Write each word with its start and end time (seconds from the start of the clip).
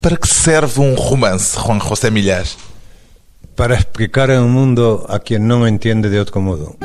Para 0.00 0.16
que 0.16 0.28
serve 0.28 0.80
um 0.80 0.94
romance, 0.94 1.58
Juan 1.58 1.80
José 1.80 2.08
Milhas? 2.08 2.56
Para 3.56 3.74
explicar 3.74 4.30
a 4.30 4.40
un 4.40 4.52
mundo 4.52 5.04
a 5.08 5.18
quien 5.18 5.50
non 5.50 5.66
entiende 5.66 6.06
de 6.06 6.22
outro 6.22 6.38
modo. 6.38 6.78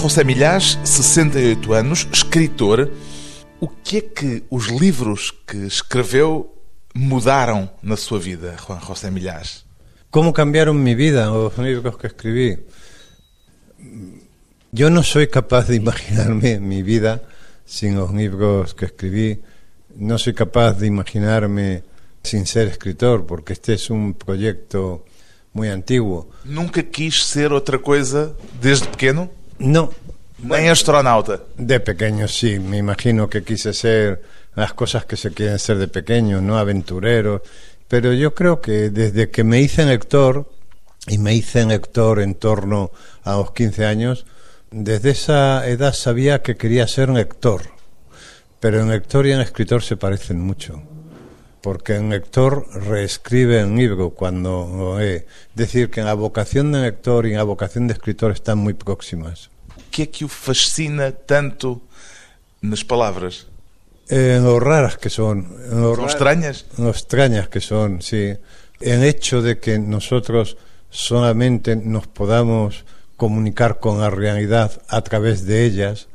José 0.00 0.24
Milhas, 0.24 0.78
68 0.82 1.74
anos, 1.74 2.08
escritor. 2.10 2.90
O 3.60 3.68
que 3.68 3.98
é 3.98 4.00
que 4.00 4.44
os 4.48 4.68
livros 4.68 5.30
que 5.46 5.58
escreveu 5.66 6.56
mudaram 6.94 7.70
na 7.82 7.98
sua 7.98 8.18
vida, 8.18 8.56
Juan 8.56 8.80
José 8.80 9.10
Milhas? 9.10 9.66
Como 10.10 10.32
cambiaron 10.32 10.82
mi 10.82 10.94
vida 10.94 11.30
os 11.30 11.58
libros 11.58 11.98
que 11.98 12.06
escribí? 12.06 12.56
Yo 14.72 14.88
no 14.88 15.02
soy 15.02 15.28
capaz 15.28 15.68
de 15.68 15.76
imaginarme 15.76 16.58
mi 16.60 16.82
vida 16.82 17.20
sin 17.66 17.94
los 17.96 18.10
libros 18.14 18.72
que 18.72 18.86
escribí. 18.86 19.42
No 19.96 20.16
soy 20.16 20.32
capaz 20.32 20.80
de 20.80 20.86
imaginarme 20.86 21.82
sin 22.22 22.46
ser 22.46 22.68
escritor, 22.68 23.26
porque 23.26 23.52
este 23.52 23.74
es 23.74 23.90
un 23.90 24.14
proyecto 24.14 25.04
muy 25.52 25.68
antiguo. 25.68 26.30
Nunca 26.46 26.82
quis 26.82 27.22
ser 27.22 27.52
outra 27.52 27.78
coisa 27.78 28.32
desde 28.62 28.88
pequeno? 28.88 29.39
No, 29.60 29.92
Nem 30.42 30.70
astronauta. 30.70 31.40
de 31.58 31.80
pequeño 31.80 32.26
sí, 32.26 32.58
me 32.58 32.78
imagino 32.78 33.28
que 33.28 33.42
quise 33.42 33.74
ser 33.74 34.22
las 34.54 34.72
cosas 34.72 35.04
que 35.04 35.16
se 35.16 35.32
quieren 35.32 35.58
ser 35.58 35.76
de 35.76 35.86
pequeño, 35.86 36.40
no 36.40 36.56
aventurero, 36.56 37.42
pero 37.88 38.14
yo 38.14 38.34
creo 38.34 38.60
que 38.60 38.88
desde 38.88 39.28
que 39.28 39.44
me 39.44 39.60
hice 39.60 39.84
lector, 39.84 40.50
y 41.06 41.18
me 41.18 41.34
hice 41.34 41.66
lector 41.66 42.20
en 42.20 42.34
torno 42.36 42.90
a 43.22 43.36
los 43.36 43.52
15 43.52 43.84
años, 43.84 44.24
desde 44.70 45.10
esa 45.10 45.66
edad 45.68 45.92
sabía 45.92 46.40
que 46.40 46.56
quería 46.56 46.88
ser 46.88 47.10
un 47.10 47.16
lector, 47.16 47.62
pero 48.60 48.80
en 48.80 48.88
lector 48.88 49.26
y 49.26 49.32
en 49.32 49.40
escritor 49.40 49.82
se 49.82 49.96
parecen 49.96 50.40
mucho. 50.40 50.82
Porque 51.60 51.96
en 51.96 52.08
lector 52.08 52.66
reescribe 52.72 53.62
un 53.64 53.76
libro 53.76 54.10
cuando 54.10 54.96
lee. 54.98 55.16
Es 55.16 55.24
decir, 55.54 55.90
que 55.90 56.00
en 56.00 56.06
la 56.06 56.14
vocación 56.14 56.72
de 56.72 56.80
lector 56.80 57.26
y 57.26 57.32
en 57.32 57.36
la 57.36 57.42
vocación 57.42 57.86
de 57.86 57.92
escritor 57.92 58.32
están 58.32 58.56
muy 58.56 58.72
próximas. 58.72 59.49
Que 59.90 60.02
é 60.02 60.06
que 60.06 60.24
o 60.24 60.28
fascina 60.28 61.10
tanto 61.12 61.82
nas 62.62 62.82
palavras? 62.84 63.46
En 64.08 64.42
lo 64.44 64.58
raras 64.60 64.96
que 64.98 65.10
son. 65.10 65.46
En 65.70 65.82
lo 65.82 65.94
raras- 65.94 66.14
estranhas? 66.14 66.56
Lo 66.78 66.90
extrañas 66.90 67.48
que 67.48 67.60
son, 67.60 68.02
sí. 68.02 68.34
El 68.80 69.04
hecho 69.04 69.42
de 69.42 69.58
que 69.58 69.78
nosotros 69.78 70.56
solamente 70.90 71.76
nos 71.76 72.06
podamos 72.06 72.84
comunicar 73.16 73.78
con 73.78 74.00
la 74.00 74.10
realidad 74.10 74.80
a 74.88 75.02
través 75.02 75.44
de 75.46 75.64
ellas, 75.64 76.08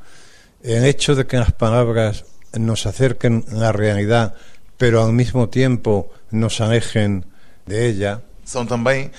el 0.64 0.84
hecho 0.86 1.16
de 1.16 1.28
que 1.28 1.38
las 1.38 1.52
palabras 1.54 2.26
nos 2.58 2.86
acerquen 2.86 3.46
a 3.52 3.56
la 3.56 3.72
realidad, 3.72 4.34
pero 4.78 5.04
al 5.04 5.14
mismo 5.14 5.50
tiempo 5.50 6.12
nos 6.32 6.60
alejen 6.62 7.26
de 7.66 7.88
ella, 7.88 8.22
São 8.46 8.64
também 8.66 9.10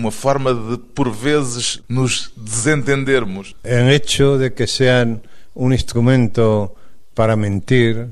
uma 0.00 0.10
forma 0.10 0.54
de, 0.54 0.78
por 0.78 1.10
vezes, 1.10 1.82
nos 1.88 2.32
desentendermos. 2.36 3.54
el 3.62 3.90
hecho 3.90 4.38
de 4.38 4.52
que 4.52 4.66
sean 4.66 5.22
un 5.54 5.72
instrumento 5.72 6.74
para 7.14 7.36
mentir, 7.36 8.08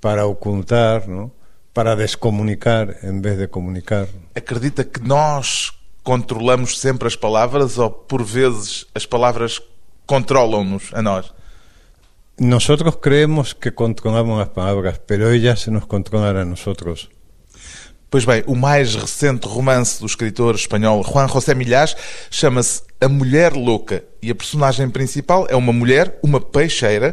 para 0.00 0.26
ocultar, 0.26 1.08
¿no? 1.08 1.32
para 1.72 1.96
descomunicar 1.96 2.96
en 3.02 3.20
vez 3.20 3.36
de 3.36 3.48
comunicar. 3.48 4.06
Acredita 4.34 4.84
que 4.84 5.00
nós 5.00 5.72
controlamos 6.04 6.78
sempre 6.78 7.08
as 7.08 7.16
palavras 7.16 7.78
ou, 7.78 7.90
por 7.90 8.22
vezes, 8.22 8.86
as 8.94 9.06
palavras 9.06 9.60
controlam-nos 10.06 10.92
a 10.94 11.02
nós? 11.02 11.32
Nosotros 12.38 12.96
creemos 13.00 13.54
que 13.54 13.72
controlamos 13.72 14.38
las 14.38 14.50
palabras, 14.50 15.00
pero 15.06 15.30
ellas 15.30 15.60
se 15.60 15.70
nos 15.70 15.86
controlan 15.86 16.36
a 16.36 16.44
nosotros. 16.44 17.10
Pois 18.14 18.24
bem, 18.24 18.44
o 18.46 18.54
mais 18.54 18.94
recente 18.94 19.48
romance 19.48 19.98
do 19.98 20.06
escritor 20.06 20.54
espanhol 20.54 21.02
Juan 21.02 21.26
José 21.26 21.52
Milhas 21.52 21.96
chama-se 22.30 22.80
A 23.00 23.08
Mulher 23.08 23.54
Louca 23.54 24.04
e 24.22 24.30
a 24.30 24.34
personagem 24.36 24.88
principal 24.88 25.48
é 25.50 25.56
uma 25.56 25.72
mulher, 25.72 26.16
uma 26.22 26.40
peixeira, 26.40 27.12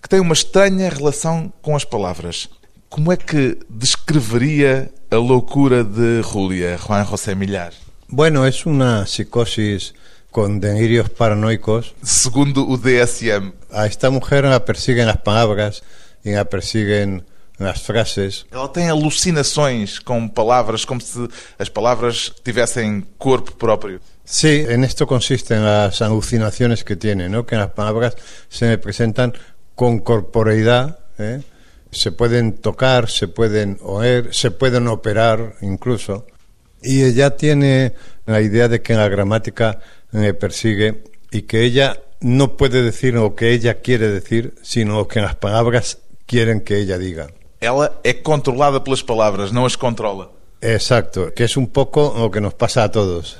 que 0.00 0.08
tem 0.08 0.18
uma 0.18 0.32
estranha 0.32 0.88
relação 0.88 1.52
com 1.60 1.76
as 1.76 1.84
palavras. 1.84 2.48
Como 2.88 3.12
é 3.12 3.18
que 3.18 3.58
descreveria 3.68 4.90
a 5.10 5.16
loucura 5.16 5.84
de 5.84 6.22
Julia, 6.22 6.78
Juan 6.78 7.04
José 7.04 7.34
Milhas? 7.34 7.74
Bueno, 8.08 8.46
es 8.46 8.64
una 8.64 9.04
psicosis 9.04 9.92
con 10.30 10.58
delirios 10.58 11.10
paranoicos. 11.10 11.94
Segundo 12.02 12.66
o 12.66 12.78
DSM, 12.78 13.52
A 13.70 13.84
esta 13.84 14.08
mujer 14.08 14.44
la 14.44 14.64
persiguen 14.64 15.06
las 15.06 15.18
palabras 15.18 15.82
y 16.24 16.30
la 16.30 16.46
persiguen 16.46 17.26
las 17.60 17.82
frases. 17.82 18.46
ela 18.50 18.68
tem 18.68 18.88
alucinações 18.88 19.98
com 19.98 20.26
palavras, 20.28 20.84
como 20.84 21.00
se 21.00 21.28
as 21.58 21.68
palavras 21.68 22.32
tivessem 22.42 23.04
corpo 23.18 23.52
próprio. 23.52 24.00
Sí, 24.24 24.64
en 24.68 24.84
esto 24.84 25.06
consisten 25.06 25.64
las 25.64 26.00
alucinaciones 26.02 26.84
que 26.84 26.96
tiene, 26.96 27.28
¿no? 27.28 27.44
Que 27.44 27.56
las 27.56 27.70
palabras 27.72 28.16
se 28.48 28.66
me 28.66 28.78
presentan 28.78 29.34
con 29.74 29.98
corporeidad, 29.98 30.98
¿eh? 31.18 31.42
se 31.90 32.12
pueden 32.12 32.54
tocar, 32.54 33.10
se 33.10 33.28
pueden 33.28 33.78
oír, 33.82 34.28
se 34.32 34.50
pueden 34.50 34.88
operar 34.88 35.56
incluso. 35.62 36.26
Y 36.82 37.02
ella 37.02 37.36
tiene 37.36 37.94
la 38.26 38.40
idea 38.40 38.68
de 38.68 38.80
que 38.80 38.94
la 38.94 39.08
gramática 39.08 39.80
me 40.12 40.32
persigue 40.32 41.02
y 41.30 41.42
que 41.42 41.62
ella 41.62 42.00
no 42.20 42.56
puede 42.56 42.82
decir 42.82 43.14
lo 43.14 43.34
que 43.34 43.52
ella 43.52 43.80
quiere 43.80 44.08
decir, 44.08 44.54
sino 44.62 44.96
lo 44.96 45.08
que 45.08 45.20
las 45.20 45.36
palabras 45.36 45.98
quieren 46.26 46.60
que 46.60 46.78
ella 46.78 46.96
diga. 46.96 47.28
Ela 47.60 47.98
é 48.02 48.12
controlada 48.12 48.80
pelas 48.80 49.02
palavras, 49.02 49.52
não 49.52 49.66
as 49.66 49.76
controla. 49.76 50.30
Exacto, 50.62 51.32
que 51.34 51.44
es 51.44 51.56
un 51.56 51.66
poco 51.66 52.14
lo 52.16 52.30
que 52.30 52.40
nos 52.40 52.54
pasa 52.54 52.84
a 52.84 52.88
todos. 52.88 53.36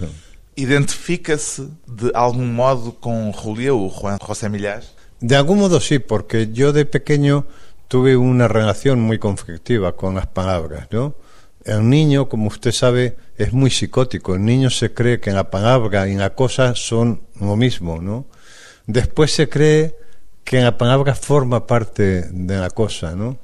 Identifica-se 0.56 1.69
de 1.86 2.10
algum 2.14 2.47
modo 2.47 2.92
com 2.92 3.32
Julia, 3.32 3.75
o 3.75 3.88
Juan 3.88 4.19
José 4.20 4.48
Milhas? 4.48 4.92
De 5.20 5.36
algún 5.36 5.58
modo 5.58 5.81
sí, 5.81 5.98
porque 5.98 6.48
yo 6.53 6.72
de 6.72 6.84
pequeño 6.86 7.47
tuve 7.88 8.16
una 8.16 8.48
relación 8.48 9.00
muy 9.00 9.19
conflictiva 9.19 9.97
con 9.97 10.14
las 10.14 10.26
palabras, 10.26 10.88
¿no? 10.91 11.14
El 11.64 11.88
niño, 11.88 12.28
como 12.28 12.48
usted 12.48 12.72
sabe, 12.72 13.16
es 13.37 13.52
muy 13.52 13.70
psicótico. 13.70 14.34
El 14.34 14.44
niño 14.44 14.70
se 14.70 14.94
cree 14.94 15.20
que 15.20 15.31
la 15.31 15.50
palabra 15.50 16.08
y 16.08 16.14
la 16.14 16.34
cosa 16.34 16.75
son 16.75 17.22
lo 17.38 17.56
mismo, 17.56 18.00
¿no? 18.00 18.26
Después 18.87 19.32
se 19.32 19.48
cree 19.48 19.94
que 20.42 20.60
la 20.60 20.78
palabra 20.78 21.14
forma 21.14 21.66
parte 21.66 22.22
de 22.31 22.58
la 22.58 22.70
cosa, 22.70 23.14
¿no? 23.14 23.38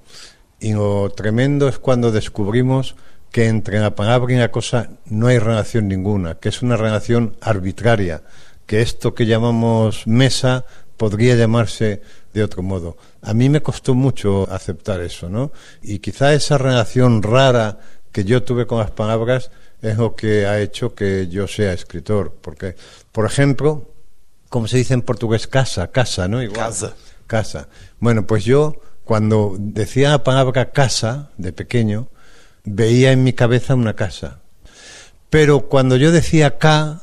Y 0.61 0.73
lo 0.73 1.11
tremendo 1.11 1.69
es 1.69 1.79
cuando 1.79 2.13
descubrimos 2.13 2.97
que 3.31 3.49
entre 3.49 3.79
la 3.79 3.95
palabra 3.95 4.33
y 4.33 4.37
la 4.37 4.51
cosa 4.51 4.91
no 5.07 5.27
hay 5.27 5.39
relación 5.39 5.89
ninguna, 5.89 6.37
que 6.37 6.49
es 6.49 6.63
una 6.63 6.77
relación 6.77 7.37
arbitraria, 7.41 8.23
que 8.65 8.81
esto 8.81 9.15
que 9.15 9.27
llamamos 9.27 10.07
mesa 10.07 10.65
podría 10.97 11.35
llamarse 11.35 12.01
de 12.33 12.43
otro 12.43 12.63
modo. 12.63 12.97
A 13.23 13.35
mí 13.35 13.49
me 13.49 13.63
costó 13.63 13.95
mucho 13.95 14.51
aceptar 14.51 15.01
eso, 15.01 15.29
¿no? 15.29 15.53
Y 15.83 15.99
quizá 15.99 16.33
esa 16.33 16.59
relación 16.59 17.23
rara 17.23 17.79
que 18.13 18.25
yo 18.25 18.43
tuve 18.43 18.67
con 18.67 18.79
las 18.79 18.91
palabras 18.91 19.51
es 19.83 19.99
lo 19.99 20.15
que 20.15 20.47
ha 20.47 20.61
hecho 20.61 20.95
que 20.95 21.29
yo 21.29 21.47
sea 21.47 21.73
escritor, 21.73 22.35
porque, 22.41 22.77
por 23.13 23.27
ejemplo, 23.27 23.91
como 24.49 24.69
se 24.69 24.79
dice 24.79 24.95
en 24.95 25.03
portugués, 25.03 25.47
casa, 25.47 25.89
casa, 25.89 26.29
¿no? 26.29 26.43
Igual. 26.43 26.59
Casa. 26.59 26.95
Casa. 27.27 27.69
Bueno, 27.99 28.27
pues 28.27 28.45
yo 28.45 28.81
cuando 29.07 29.55
decía 29.57 30.11
la 30.11 30.25
palabra 30.25 30.73
casa 30.73 31.31
de 31.39 31.53
pequeño, 31.53 32.09
veía 32.65 33.13
en 33.13 33.23
mi 33.23 33.33
cabeza 33.33 33.77
una 33.77 33.95
casa. 33.95 34.41
Pero 35.31 35.69
cuando 35.69 35.95
yo 35.95 36.11
decía 36.11 36.59
K, 36.59 37.03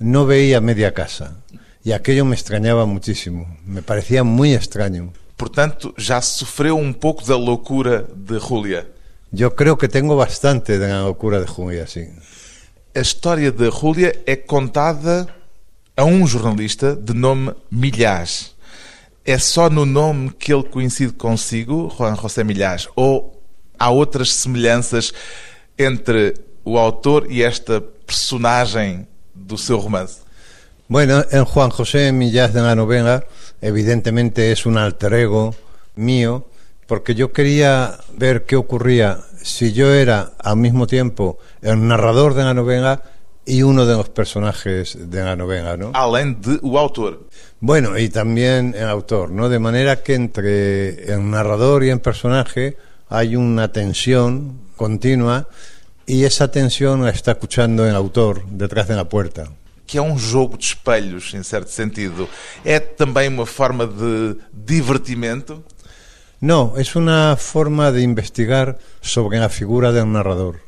no 0.00 0.26
veía 0.26 0.60
media 0.60 0.94
casa. 0.94 1.36
Y 1.84 1.92
aquello 1.92 2.24
me 2.24 2.34
extrañaba 2.34 2.86
muchísimo. 2.86 3.56
Me 3.64 3.82
parecía 3.82 4.24
muy 4.24 4.52
extraño. 4.52 5.12
Portanto, 5.36 5.94
já 5.96 6.20
sofreu 6.20 6.76
um 6.76 6.92
pouco 6.92 7.24
da 7.24 7.36
loucura 7.36 8.04
de 8.16 8.38
Julia. 8.40 8.88
Yo 9.30 9.54
creo 9.54 9.76
que 9.76 9.88
tengo 9.88 10.16
bastante 10.16 10.76
de 10.76 10.88
la 10.88 11.02
locura 11.02 11.38
de 11.38 11.46
Julia, 11.46 11.86
sí. 11.86 12.08
A 12.96 13.00
história 13.00 13.52
de 13.52 13.68
Julia 13.70 14.12
é 14.26 14.34
contada 14.34 15.28
a 15.96 16.04
um 16.04 16.26
jornalista 16.26 16.96
de 16.96 17.14
nome 17.14 17.54
Milhas. 17.70 18.53
É 19.26 19.38
só 19.38 19.70
no 19.70 19.86
nome 19.86 20.30
que 20.38 20.52
ele 20.52 20.64
coincide 20.64 21.14
consigo, 21.14 21.88
Juan 21.88 22.14
José 22.14 22.44
Milhas? 22.44 22.88
Ou 22.94 23.42
há 23.78 23.88
outras 23.88 24.34
semelhanças 24.34 25.14
entre 25.78 26.34
o 26.62 26.78
autor 26.78 27.26
y 27.30 27.42
esta 27.42 27.80
personaje 27.80 29.06
de 29.34 29.56
su 29.56 29.80
romance? 29.80 30.20
Bueno, 30.88 31.24
en 31.30 31.44
Juan 31.46 31.70
José 31.70 32.12
Millás 32.12 32.52
de 32.52 32.60
la 32.60 32.74
novela, 32.74 33.24
evidentemente 33.62 34.52
es 34.52 34.66
un 34.66 34.76
alter 34.76 35.14
ego 35.14 35.54
mío, 35.96 36.46
porque 36.86 37.14
yo 37.14 37.32
quería 37.32 37.98
ver 38.12 38.44
qué 38.44 38.56
ocurría 38.56 39.20
si 39.42 39.72
yo 39.72 39.92
era 39.92 40.32
al 40.38 40.58
mismo 40.58 40.86
tiempo 40.86 41.38
el 41.62 41.86
narrador 41.88 42.34
de 42.34 42.44
la 42.44 42.52
novela 42.52 43.02
y 43.46 43.62
uno 43.62 43.86
de 43.86 43.94
los 43.94 44.08
personajes 44.08 44.96
de 45.10 45.22
la 45.22 45.36
novela, 45.36 45.76
¿no? 45.76 45.92
Além 45.94 46.40
de 46.40 46.58
o 46.62 46.78
autor. 46.78 47.28
Bueno, 47.60 47.98
y 47.98 48.08
también 48.08 48.74
el 48.76 48.88
autor, 48.88 49.30
¿no? 49.30 49.48
De 49.48 49.58
manera 49.58 50.02
que 50.02 50.14
entre 50.14 51.12
el 51.12 51.30
narrador 51.30 51.84
y 51.84 51.90
el 51.90 52.00
personaje 52.00 52.76
hay 53.08 53.36
una 53.36 53.72
tensión 53.72 54.60
continua 54.76 55.48
y 56.06 56.24
esa 56.24 56.50
tensión 56.50 57.04
la 57.04 57.10
está 57.10 57.32
escuchando 57.32 57.86
el 57.86 57.94
autor 57.94 58.46
detrás 58.46 58.88
de 58.88 58.96
la 58.96 59.08
puerta. 59.08 59.48
Que 59.86 59.98
é 59.98 60.02
um 60.02 60.16
jogo 60.18 60.56
de 60.56 60.64
espelhos, 60.64 61.34
em 61.34 61.42
certo 61.42 61.70
sentido. 61.70 62.26
É 62.64 62.80
também 62.80 63.28
uma 63.28 63.44
forma 63.44 63.86
de 63.86 64.36
divertimento? 64.50 65.62
No, 66.40 66.74
es 66.76 66.96
una 66.96 67.36
forma 67.36 67.92
de 67.92 68.02
investigar 68.02 68.78
sobre 69.00 69.38
la 69.38 69.48
figura 69.48 69.92
del 69.92 70.10
narrador, 70.10 70.60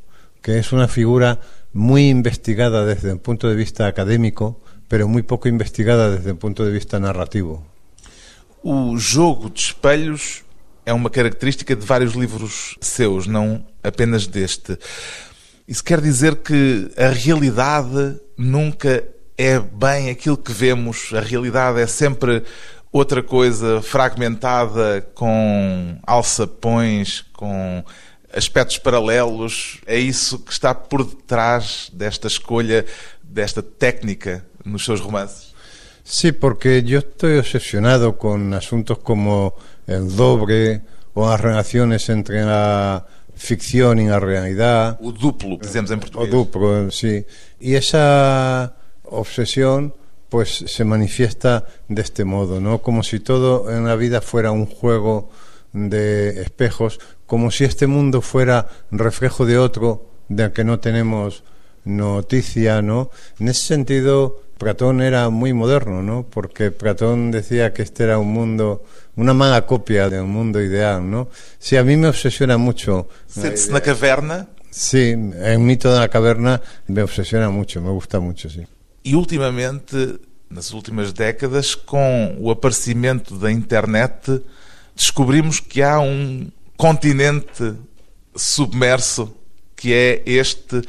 que 0.43 0.59
es 0.59 0.73
una 0.73 0.87
figura 0.87 1.41
muy 1.77 2.09
investigada 2.09 2.87
desde 2.87 3.11
el 3.11 3.19
punto 3.19 3.49
de 3.49 3.55
vista 3.55 3.87
académico, 3.87 4.59
pero 4.89 5.07
muy 5.07 5.23
poco 5.23 5.47
investigada 5.47 6.11
desde 6.11 6.31
el 6.31 6.37
punto 6.37 6.65
de 6.65 6.73
vista 6.73 6.99
narrativo. 6.99 7.65
O 8.63 8.97
jogo 8.97 9.51
de 9.51 9.61
espelhos 9.61 10.43
é 10.87 10.93
uma 10.93 11.11
característica 11.11 11.77
de 11.77 11.85
vários 11.85 12.15
livros 12.15 12.77
seus, 12.81 13.27
não 13.27 13.65
apenas 13.83 14.27
deste. 14.27 14.79
Isso 15.69 15.85
quer 15.85 16.01
dizer 16.01 16.37
que 16.37 16.91
a 16.97 17.09
realidade 17.09 18.21
nunca 18.39 19.05
é 19.37 19.59
bem 19.61 20.09
aquilo 20.09 20.39
que 20.39 20.53
vemos, 20.53 21.13
a 21.13 21.21
realidade 21.21 21.81
é 21.81 21.87
sempre 21.87 22.43
outra 22.91 23.23
coisa 23.23 23.83
fragmentada, 23.83 25.07
com 25.15 25.99
alçapões, 26.07 27.23
com 27.35 27.85
aspectos 28.37 28.79
paralelos. 28.79 29.81
É 29.87 29.99
isso 29.99 30.39
que 30.39 30.53
está 30.53 30.75
por 30.75 31.05
detrás 31.05 31.91
desta 31.93 32.27
escolha, 32.27 32.85
desta 33.23 33.63
técnica 33.63 34.45
nos 34.65 34.85
seus 34.85 35.01
romances? 35.01 35.55
Sí, 36.05 36.31
porque 36.31 36.85
yo 36.85 37.01
estoy 37.01 37.39
obsesionado 37.39 38.17
con 38.17 38.55
asuntos 38.55 38.99
como 38.99 39.55
el 39.87 40.15
doble 40.15 40.83
o 41.15 41.29
las 41.29 41.41
relaciones 41.41 42.09
entre 42.09 42.45
la 42.45 43.07
ficción 43.35 43.99
y 43.99 44.07
la 44.07 44.21
realidad. 44.21 44.99
O 45.03 45.11
duplo, 45.11 45.59
dizemos 45.61 45.91
em 45.91 45.99
português. 45.99 46.29
O 46.29 46.37
duplo, 46.37 46.91
sí. 46.91 47.25
Y 47.59 47.75
esa 47.75 48.77
obsesión 49.03 49.95
pues 50.29 50.65
se 50.67 50.85
manifiesta 50.85 51.67
de 51.89 52.03
este 52.03 52.25
modo, 52.25 52.61
¿no? 52.61 52.83
Como 52.83 53.03
si 53.03 53.21
todo 53.21 53.71
en 53.71 53.85
la 53.87 53.97
vida 53.97 54.21
fuera 54.21 54.51
un 54.51 54.67
juego 54.67 55.31
de 55.77 56.41
espejos, 56.41 56.99
como 57.27 57.51
si 57.51 57.65
este 57.65 57.87
mundo 57.87 58.23
fuera 58.23 58.69
reflejo 58.91 59.45
de 59.45 59.59
otro 59.59 60.11
del 60.29 60.53
que 60.53 60.65
no 60.65 60.81
tenemos 60.81 61.45
noticia, 61.85 62.83
¿no? 62.83 63.11
En 63.39 63.49
ese 63.49 63.67
sentido, 63.67 64.43
Platón 64.59 65.03
era 65.03 65.29
muy 65.29 65.53
moderno, 65.53 66.03
¿no? 66.03 66.27
Porque 66.29 66.71
Platón 66.71 67.31
decía 67.31 67.73
que 67.75 67.83
este 67.83 68.05
era 68.05 68.19
un 68.19 68.33
mundo, 68.33 68.85
una 69.17 69.35
mala 69.35 69.67
copia 69.67 70.09
de 70.09 70.21
un 70.21 70.31
mundo 70.31 70.63
ideal, 70.63 71.09
¿no? 71.09 71.29
Sí, 71.59 71.77
a 71.77 71.85
mí 71.85 71.97
me 71.97 72.09
obsesiona 72.09 72.57
mucho. 72.57 73.09
Sente-se 73.27 73.71
na 73.71 73.81
caverna? 73.81 74.49
Sí, 74.71 75.11
el 75.11 75.59
mito 75.59 75.93
de 75.93 76.01
la 76.01 76.09
caverna 76.09 76.61
me 76.87 77.03
obsesiona 77.03 77.51
mucho, 77.51 77.81
me 77.81 77.91
gusta 77.91 78.19
mucho, 78.19 78.49
sí. 78.49 78.67
E 79.05 79.15
ultimamente, 79.15 80.19
nas 80.51 80.73
últimas 80.73 81.13
décadas, 81.13 81.75
com 81.75 82.37
o 82.41 82.51
aparecimento 82.51 83.39
da 83.39 83.53
internet, 83.53 84.43
descobrimos 84.97 85.61
que 85.61 85.83
há 85.83 86.01
um 86.01 86.51
continente 86.77 87.75
submerso 88.35 89.35
que 89.77 89.93
é 89.93 90.23
este 90.25 90.81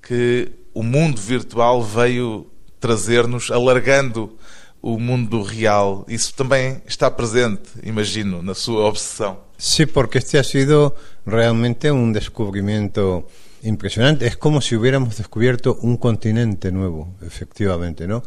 que 0.00 0.52
o 0.72 0.82
mundo 0.82 1.20
virtual 1.20 1.82
veio 1.82 2.46
trazer-nos, 2.78 3.50
alargando 3.50 4.36
o 4.80 4.98
mundo 5.00 5.42
real. 5.42 6.04
Isso 6.06 6.32
também 6.34 6.80
está 6.86 7.10
presente, 7.10 7.70
imagino, 7.82 8.40
na 8.42 8.54
sua 8.54 8.84
obsessão. 8.84 9.38
Sí, 9.58 9.84
porque 9.84 10.18
este 10.18 10.38
ha 10.38 10.44
sido 10.44 10.94
realmente 11.26 11.90
un 11.90 12.12
descubrimiento 12.12 13.26
impresionante. 13.64 14.26
Es 14.26 14.36
como 14.36 14.60
si 14.60 14.76
hubiéramos 14.76 15.16
descubierto 15.16 15.76
un 15.82 15.96
continente 15.96 16.70
nuevo, 16.70 17.16
efectivamente, 17.22 18.06
¿no? 18.06 18.22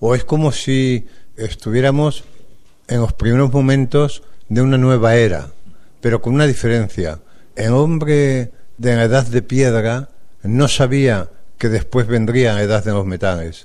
O 0.00 0.14
es 0.14 0.24
como 0.24 0.52
si 0.52 1.06
estuviéramos 1.36 2.24
en 2.88 3.00
los 3.00 3.12
primeros 3.14 3.50
momentos 3.52 4.22
de 4.52 4.60
una 4.60 4.76
nueva 4.76 5.16
era, 5.16 5.48
pero 6.02 6.20
con 6.20 6.34
una 6.34 6.46
diferencia. 6.46 7.20
El 7.56 7.72
hombre 7.72 8.52
de 8.76 8.96
la 8.96 9.04
edad 9.04 9.26
de 9.26 9.40
piedra 9.40 10.10
no 10.42 10.68
sabía 10.68 11.30
que 11.56 11.70
después 11.70 12.06
vendría 12.06 12.52
la 12.52 12.62
edad 12.62 12.84
de 12.84 12.92
los 12.92 13.06
metales. 13.06 13.64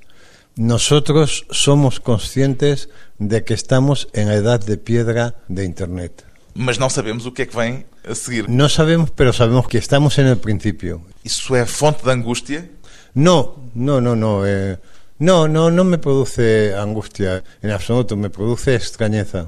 Nosotros 0.56 1.46
somos 1.50 2.00
conscientes 2.00 2.88
de 3.20 3.44
que 3.44 3.54
estamos 3.54 4.08
en 4.14 4.30
la 4.30 4.36
edad 4.36 4.62
de 4.62 4.78
piedra 4.78 5.36
de 5.50 5.66
Internet. 5.66 6.24
Mas 6.56 6.80
não 6.80 6.90
sabemos 6.90 7.26
o 7.26 7.32
que 7.32 7.44
é 7.44 7.46
que 7.46 7.56
vem 7.56 7.86
a 8.10 8.16
seguir. 8.16 8.50
No 8.50 8.68
sabemos, 8.70 9.12
pero 9.12 9.32
sabemos 9.34 9.68
que 9.68 9.78
estamos 9.78 10.18
en 10.18 10.26
el 10.28 10.38
principio. 10.38 11.02
Isso 11.24 11.54
é 11.54 11.66
fonte 11.66 12.04
de 12.04 12.12
angústia? 12.12 12.68
No, 13.14 13.70
no, 13.76 14.00
no, 14.00 14.16
no. 14.16 14.44
eh, 14.46 14.80
no, 15.20 15.48
no, 15.48 15.70
no 15.70 15.84
me 15.84 15.98
produce 15.98 16.74
angustia 16.74 17.44
en 17.62 17.72
absoluto, 17.72 18.16
me 18.16 18.30
produce 18.30 18.74
extrañeza. 18.74 19.48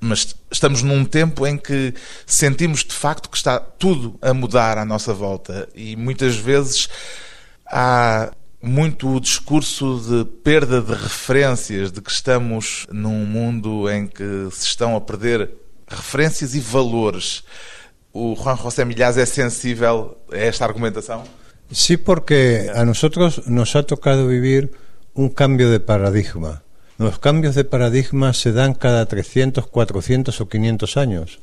Mas 0.00 0.34
estamos 0.50 0.82
num 0.82 1.04
tempo 1.04 1.46
em 1.46 1.58
que 1.58 1.94
sentimos 2.26 2.82
de 2.84 2.94
facto 2.94 3.28
que 3.28 3.36
está 3.36 3.60
tudo 3.60 4.18
a 4.22 4.32
mudar 4.32 4.78
à 4.78 4.84
nossa 4.84 5.12
volta 5.12 5.68
e 5.74 5.94
muitas 5.94 6.36
vezes 6.36 6.88
há 7.66 8.32
muito 8.62 9.16
o 9.16 9.20
discurso 9.20 10.00
de 10.00 10.24
perda 10.42 10.80
de 10.80 10.92
referências, 10.92 11.90
de 11.92 12.00
que 12.00 12.10
estamos 12.10 12.86
num 12.90 13.24
mundo 13.24 13.90
em 13.90 14.06
que 14.06 14.48
se 14.52 14.66
estão 14.66 14.96
a 14.96 15.00
perder 15.00 15.50
referências 15.86 16.54
e 16.54 16.60
valores. 16.60 17.42
O 18.12 18.34
Juan 18.34 18.56
José 18.56 18.84
Milhaz 18.84 19.16
é 19.16 19.26
sensível 19.26 20.16
a 20.32 20.36
esta 20.36 20.64
argumentação? 20.64 21.24
Sí, 21.70 21.96
porque 21.96 22.70
a 22.74 22.84
nosotros 22.84 23.46
nos 23.46 23.76
ha 23.76 23.82
tocado 23.82 24.26
vivir 24.26 24.70
un 25.14 25.28
cambio 25.28 25.70
de 25.70 25.78
paradigma. 25.78 26.62
Los 27.00 27.18
cambios 27.18 27.54
de 27.54 27.64
paradigma 27.64 28.34
se 28.34 28.52
dan 28.52 28.74
cada 28.74 29.06
300, 29.06 29.66
400 29.68 30.38
o 30.38 30.48
500 30.50 30.98
años. 30.98 31.38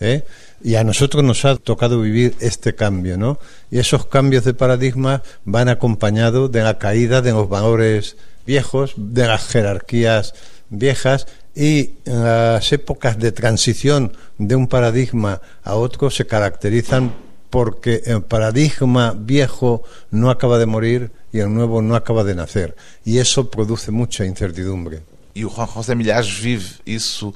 ¿eh? 0.00 0.24
Y 0.64 0.74
a 0.74 0.82
nosotros 0.82 1.22
nos 1.22 1.44
ha 1.44 1.54
tocado 1.54 2.00
vivir 2.00 2.34
este 2.40 2.74
cambio, 2.74 3.16
¿no? 3.16 3.38
Y 3.70 3.78
esos 3.78 4.06
cambios 4.06 4.42
de 4.42 4.52
paradigma 4.52 5.22
van 5.44 5.68
acompañados 5.68 6.50
de 6.50 6.64
la 6.64 6.78
caída 6.78 7.22
de 7.22 7.30
los 7.30 7.48
valores 7.48 8.16
viejos, 8.46 8.94
de 8.96 9.28
las 9.28 9.46
jerarquías 9.46 10.34
viejas 10.70 11.28
y 11.54 11.92
las 12.04 12.72
épocas 12.72 13.16
de 13.16 13.30
transición 13.30 14.12
de 14.38 14.56
un 14.56 14.66
paradigma 14.66 15.40
a 15.62 15.76
otro 15.76 16.10
se 16.10 16.26
caracterizan 16.26 17.14
porque 17.50 18.02
el 18.06 18.22
paradigma 18.22 19.14
viejo 19.16 19.82
no 20.10 20.30
acaba 20.30 20.58
de 20.58 20.66
morir 20.66 21.10
y 21.32 21.38
el 21.38 21.52
nuevo 21.52 21.82
no 21.82 21.94
acaba 21.94 22.24
de 22.24 22.34
nacer. 22.34 22.76
Y 23.04 23.18
eso 23.18 23.50
produce 23.50 23.90
mucha 23.90 24.24
incertidumbre. 24.24 25.02
E 25.34 25.44
o 25.44 25.50
Juan 25.50 25.66
José 25.66 25.94
Milhaz 25.94 26.28
vive 26.28 26.80
isso 26.86 27.34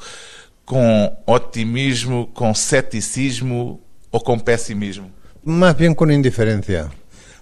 com 0.65 1.15
otimismo, 1.27 2.29
com 2.33 2.55
ceticismo 2.55 3.79
ou 4.11 4.21
com 4.21 4.39
pessimismo? 4.39 5.11
Más 5.45 5.77
bien 5.77 5.95
con 5.95 6.11
indiferencia. 6.11 6.91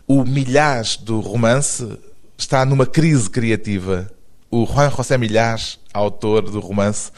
O 0.06 0.24
Milhaz 0.24 0.96
do 0.96 1.20
romance 1.20 1.86
está 2.36 2.64
numa 2.64 2.86
crise 2.86 3.30
criativa. 3.30 4.10
O 4.50 4.64
Juan 4.64 4.90
José 4.90 5.16
Milhaz, 5.18 5.78
autor 5.92 6.50
do 6.50 6.58
romance, 6.58 7.12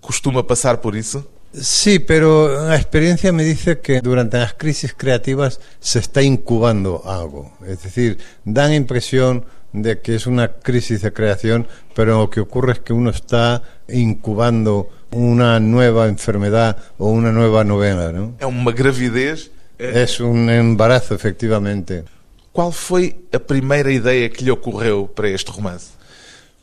costuma 0.00 0.44
passar 0.44 0.76
por 0.76 0.94
isso? 0.94 1.26
Sí, 1.60 2.00
pero 2.00 2.66
la 2.68 2.74
experiencia 2.74 3.32
me 3.32 3.44
dice 3.44 3.78
que 3.78 4.00
durante 4.00 4.38
las 4.38 4.54
crisis 4.54 4.92
creativas 4.92 5.60
se 5.78 6.00
está 6.00 6.20
incubando 6.22 7.02
algo. 7.04 7.52
Es 7.66 7.82
decir, 7.82 8.18
dan 8.44 8.72
impresión 8.72 9.44
de 9.72 10.00
que 10.00 10.16
es 10.16 10.26
una 10.26 10.48
crisis 10.48 11.02
de 11.02 11.12
creación, 11.12 11.68
pero 11.94 12.18
lo 12.18 12.30
que 12.30 12.40
ocurre 12.40 12.72
es 12.72 12.80
que 12.80 12.92
uno 12.92 13.10
está 13.10 13.62
incubando 13.88 14.88
una 15.10 15.60
nueva 15.60 16.08
enfermedad 16.08 16.76
o 16.98 17.10
una 17.10 17.30
nueva 17.30 17.62
novela, 17.62 18.10
¿no? 18.10 18.34
É 18.40 18.46
uma 18.46 18.72
gravidez? 18.72 19.50
Es 19.78 20.20
un 20.20 20.50
embarazo, 20.50 21.14
efectivamente. 21.14 22.04
Qual 22.52 22.72
foi 22.72 23.26
a 23.32 23.38
primeira 23.38 23.90
ideia 23.90 24.28
que 24.28 24.44
lhe 24.44 24.50
ocorreu 24.50 25.08
para 25.08 25.28
este 25.28 25.50
romance? 25.50 25.90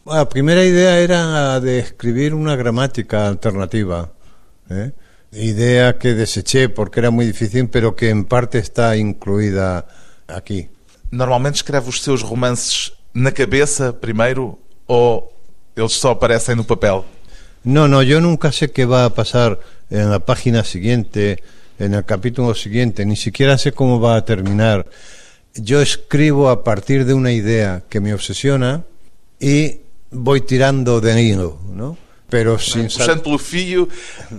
La 0.06 0.28
primera 0.28 0.64
idea 0.64 1.00
era 1.00 1.60
de 1.60 1.80
escribir 1.80 2.34
una 2.34 2.56
gramática 2.56 3.28
alternativa. 3.28 4.10
¿Eh? 4.72 4.94
Idea 5.34 5.98
que 5.98 6.14
deseché 6.14 6.70
porque 6.70 7.00
era 7.00 7.12
muy 7.12 7.26
difícil, 7.26 7.70
pero 7.70 7.96
que 7.96 8.10
en 8.10 8.26
parte 8.26 8.58
está 8.58 8.98
incluída 8.98 9.86
aquí. 10.28 10.70
Normalmente 11.12 11.58
escreve 11.58 11.88
os 11.88 12.02
seus 12.02 12.22
romances 12.22 12.92
na 13.14 13.32
cabeça 13.32 13.94
primeiro 13.94 14.58
ou 14.88 15.32
eles 15.76 15.94
só 15.94 16.12
aparecem 16.12 16.56
no 16.56 16.64
papel? 16.64 17.04
No, 17.64 17.88
no, 17.88 18.02
yo 18.02 18.20
nunca 18.20 18.52
sé 18.52 18.72
qué 18.72 18.86
va 18.86 19.06
a 19.06 19.14
pasar 19.14 19.60
en 19.90 20.10
la 20.10 20.20
página 20.20 20.64
siguiente, 20.64 21.44
en 21.78 21.94
el 21.94 22.06
capítulo 22.06 22.56
siguiente, 22.56 23.06
ni 23.06 23.16
siquiera 23.16 23.58
sé 23.58 23.72
cómo 23.72 24.00
va 24.00 24.16
a 24.16 24.26
terminar. 24.26 24.88
Yo 25.54 25.82
escribo 25.82 26.50
a 26.50 26.64
partir 26.64 27.06
de 27.06 27.14
una 27.14 27.32
idea 27.32 27.84
que 27.90 28.00
me 28.00 28.14
obsesiona 28.14 28.84
y 29.40 29.82
voy 30.10 30.42
tirando 30.42 31.02
de 31.02 31.22
hilo, 31.22 31.60
¿no? 31.74 31.98
Pero 32.32 32.58
sin 32.58 32.88
Puxando 32.88 33.22
pelo 33.22 33.38
fio 33.38 33.90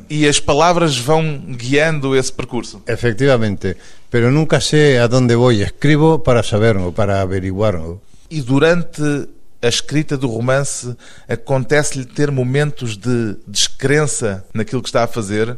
e 0.09 0.27
as 0.27 0.41
palavras 0.41 0.97
vão 0.97 1.39
guiando 1.55 2.17
esse 2.17 2.33
percurso. 2.33 2.83
Efectivamente, 2.89 3.77
pero 4.09 4.33
nunca 4.33 4.61
sé 4.61 4.99
a 4.99 5.07
dónde 5.07 5.37
voy. 5.37 5.61
Escribo 5.61 6.25
para 6.25 6.43
saberlo, 6.43 6.93
para 6.93 7.21
averiguarlo. 7.21 8.01
E 8.31 8.41
durante 8.41 9.29
a 9.61 9.69
escrita 9.69 10.17
do 10.17 10.27
romance 10.27 10.97
acontece-lhe 11.29 12.05
ter 12.05 12.31
momentos 12.33 12.97
de 12.97 13.37
descrença 13.47 14.45
naquilo 14.53 14.83
que 14.83 14.89
está 14.89 15.05
a 15.05 15.07
fazer? 15.07 15.57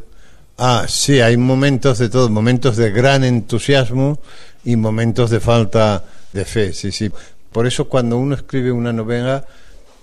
Ah, 0.57 0.85
sí, 0.87 1.21
hay 1.21 1.37
momentos 1.37 1.97
de 1.97 2.07
todo, 2.07 2.29
momentos 2.29 2.77
de 2.77 2.91
gran 2.91 3.23
entusiasmo 3.23 4.19
y 4.63 4.75
momentos 4.75 5.29
de 5.29 5.39
falta 5.39 6.03
de 6.31 6.45
fe, 6.45 6.71
sí, 6.73 6.91
sí. 6.91 7.11
Por 7.51 7.65
eso 7.65 7.85
cuando 7.85 8.17
uno 8.17 8.35
escribe 8.35 8.71
una 8.71 8.93
novela 8.93 9.45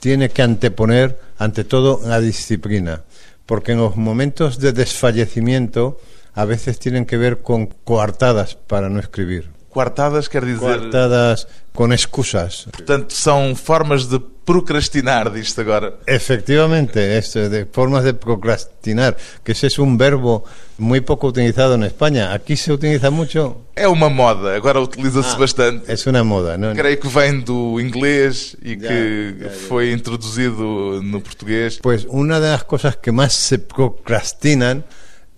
tiene 0.02 0.30
que 0.30 0.42
anteponer 0.42 1.16
ante 1.38 1.62
todo 1.62 2.00
la 2.04 2.18
disciplina, 2.18 3.04
porque 3.46 3.70
en 3.70 3.78
los 3.78 3.94
momentos 3.94 4.58
de 4.58 4.72
desfallecimiento 4.72 6.00
a 6.34 6.44
veces 6.44 6.80
tienen 6.80 7.06
que 7.06 7.16
ver 7.16 7.40
con 7.40 7.66
coartadas 7.66 8.56
para 8.56 8.88
no 8.88 8.98
escribir. 8.98 9.50
Coartadas 9.72 10.28
quer 10.28 10.44
dizer. 10.44 10.58
Coartadas 10.60 11.48
con 11.72 11.92
excusas. 11.92 12.66
Portanto, 12.70 13.14
são 13.14 13.54
formas 13.56 14.06
de 14.06 14.20
procrastinar, 14.44 15.30
disto 15.32 15.60
agora. 15.62 15.94
Efectivamente, 16.06 16.98
esto 17.16 17.48
de 17.48 17.64
formas 17.72 18.04
de 18.04 18.12
procrastinar, 18.12 19.16
que 19.42 19.52
ese 19.52 19.68
es 19.68 19.78
un 19.78 19.96
verbo 19.96 20.44
muy 20.78 21.00
poco 21.00 21.28
utilizado 21.28 21.74
en 21.76 21.84
España. 21.84 22.34
Aquí 22.34 22.56
se 22.56 22.72
utiliza 22.72 23.10
mucho. 23.10 23.62
É 23.74 23.86
uma 23.88 24.10
moda, 24.10 24.54
agora 24.54 24.80
utiliza-se 24.80 25.36
Ah, 25.36 25.38
bastante. 25.38 25.90
Es 25.92 26.06
una 26.06 26.22
moda, 26.24 26.58
¿no? 26.58 26.74
Creio 26.74 26.98
que 27.00 27.08
vem 27.08 27.40
do 27.40 27.80
inglês 27.80 28.56
e 28.62 28.74
Já, 28.76 28.88
que 28.88 29.36
já, 29.40 29.44
já. 29.48 29.50
foi 29.68 29.92
introduzido 29.92 31.00
no 31.02 31.20
português. 31.22 31.78
Pues 31.80 32.04
una 32.10 32.38
de 32.40 32.48
las 32.50 32.64
cosas 32.64 32.96
que 32.96 33.12
más 33.12 33.32
se 33.32 33.58
procrastinan 33.58 34.84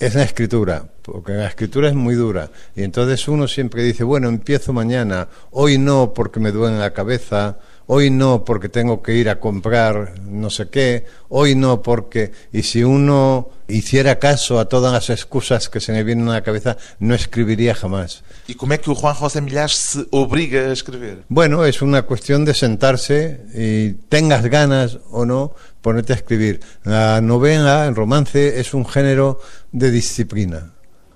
es 0.01 0.15
la 0.15 0.25
escritura, 0.25 0.87
porque 1.05 1.33
la 1.33 1.49
escritura 1.49 1.89
es 1.89 1.95
muy 1.95 2.15
dura. 2.15 2.51
Y 2.75 2.83
entonces 2.83 3.29
uno 3.29 3.47
siempre 3.47 3.83
dice, 3.83 4.05
bueno, 4.05 4.29
empiezo 4.29 4.73
mañana, 4.73 5.29
hoy 5.51 5.77
no 5.79 6.15
porque 6.15 6.41
me 6.41 6.51
duele 6.51 6.79
la 6.79 6.95
cabeza, 6.95 7.59
hoy 7.87 8.11
no 8.11 8.45
porque 8.45 8.71
tengo 8.71 9.03
que 9.03 9.15
ir 9.15 9.29
a 9.29 9.39
comprar 9.39 10.19
no 10.21 10.49
sé 10.49 10.69
qué, 10.69 11.05
hoy 11.29 11.55
no 11.55 11.83
porque... 11.83 12.33
Y 12.53 12.63
si 12.63 12.83
uno 12.83 13.51
hiciera 13.69 14.19
caso 14.19 14.59
a 14.59 14.67
todas 14.67 14.93
las 14.93 15.11
excusas 15.11 15.69
que 15.69 15.81
se 15.81 15.93
me 15.93 16.05
vienen 16.05 16.29
a 16.29 16.35
la 16.35 16.43
cabeza, 16.43 16.79
no 16.99 17.15
escribiría 17.15 17.75
jamás. 17.75 18.25
E 18.49 18.57
como 18.57 18.73
é 18.73 18.79
que 18.79 18.93
Juan 18.93 19.15
José 19.15 19.41
Milhas 19.41 19.73
se 19.73 20.07
obriga 20.11 20.69
a 20.69 20.73
escrever? 20.73 21.25
Bueno, 21.29 21.65
es 21.65 21.81
una 21.81 22.03
cuestión 22.03 22.45
de 22.45 22.53
sentarse 22.53 23.41
y 23.55 23.93
tengas 24.09 24.45
ganas 24.47 24.99
o 25.11 25.25
no, 25.25 25.55
ponerte 25.81 26.13
a 26.13 26.17
escribir. 26.17 26.61
La 26.85 27.21
novela, 27.21 27.87
el 27.87 27.95
romance, 27.95 28.61
es 28.61 28.75
un 28.75 28.85
género 28.85 29.41
de 29.73 29.91
disciplina. 29.91 30.74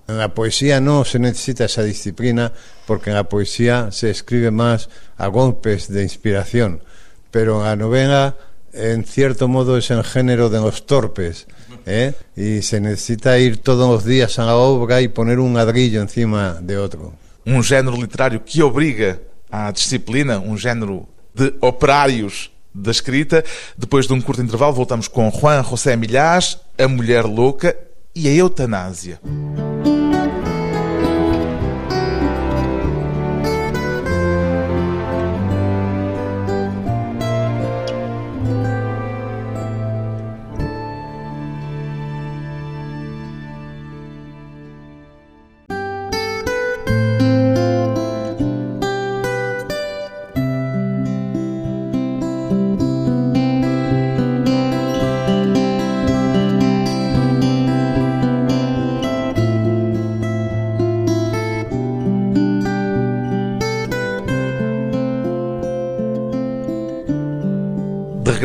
En 0.09 0.17
la 0.17 0.33
poesía 0.33 0.81
no 0.81 1.05
se 1.05 1.19
necesita 1.19 1.67
esa 1.67 1.83
disciplina 1.83 2.51
porque 2.87 3.11
en 3.11 3.17
la 3.17 3.29
poesía 3.29 3.93
se 3.93 4.09
escribe 4.09 4.51
más 4.51 4.89
a 5.19 5.27
golpes 5.27 5.89
de 5.89 6.03
inspiración. 6.03 6.83
Pero 7.31 7.63
la 7.63 7.77
novela, 7.77 8.35
en 8.73 9.05
cierto 9.05 9.49
modo, 9.49 9.77
es 9.77 9.91
el 9.91 10.03
género 10.03 10.49
de 10.49 10.61
los 10.61 10.87
torpes. 10.87 11.47
¿eh? 11.85 12.15
Y 12.35 12.63
se 12.63 12.81
necesita 12.81 13.39
ir 13.39 13.59
todos 13.59 13.87
los 13.87 14.05
días 14.07 14.39
a 14.39 14.47
la 14.47 14.57
obra 14.57 15.03
y 15.03 15.09
poner 15.09 15.39
un 15.39 15.53
ladrillo 15.53 16.01
encima 16.01 16.59
de 16.61 16.79
otro. 16.79 17.13
Um 17.47 17.63
género 17.63 17.97
literário 17.97 18.43
que 18.45 18.63
obriga 18.63 19.21
à 19.51 19.71
disciplina, 19.71 20.39
um 20.39 20.57
género 20.57 21.07
de 21.35 21.55
operários 21.61 22.51
da 22.75 22.91
escrita. 22.91 23.45
Depois 23.77 24.07
de 24.07 24.13
um 24.15 24.21
curto 24.21 24.43
intervalo, 24.43 24.73
voltamos 24.73 25.09
com 25.09 25.31
Juan 25.31 25.63
José 25.63 25.97
Milhas, 25.97 26.59
A 26.79 26.89
Mulher 26.89 27.25
Louca 27.25 27.77
e 28.15 28.29
a 28.29 28.33
Eutanásia. 28.33 29.21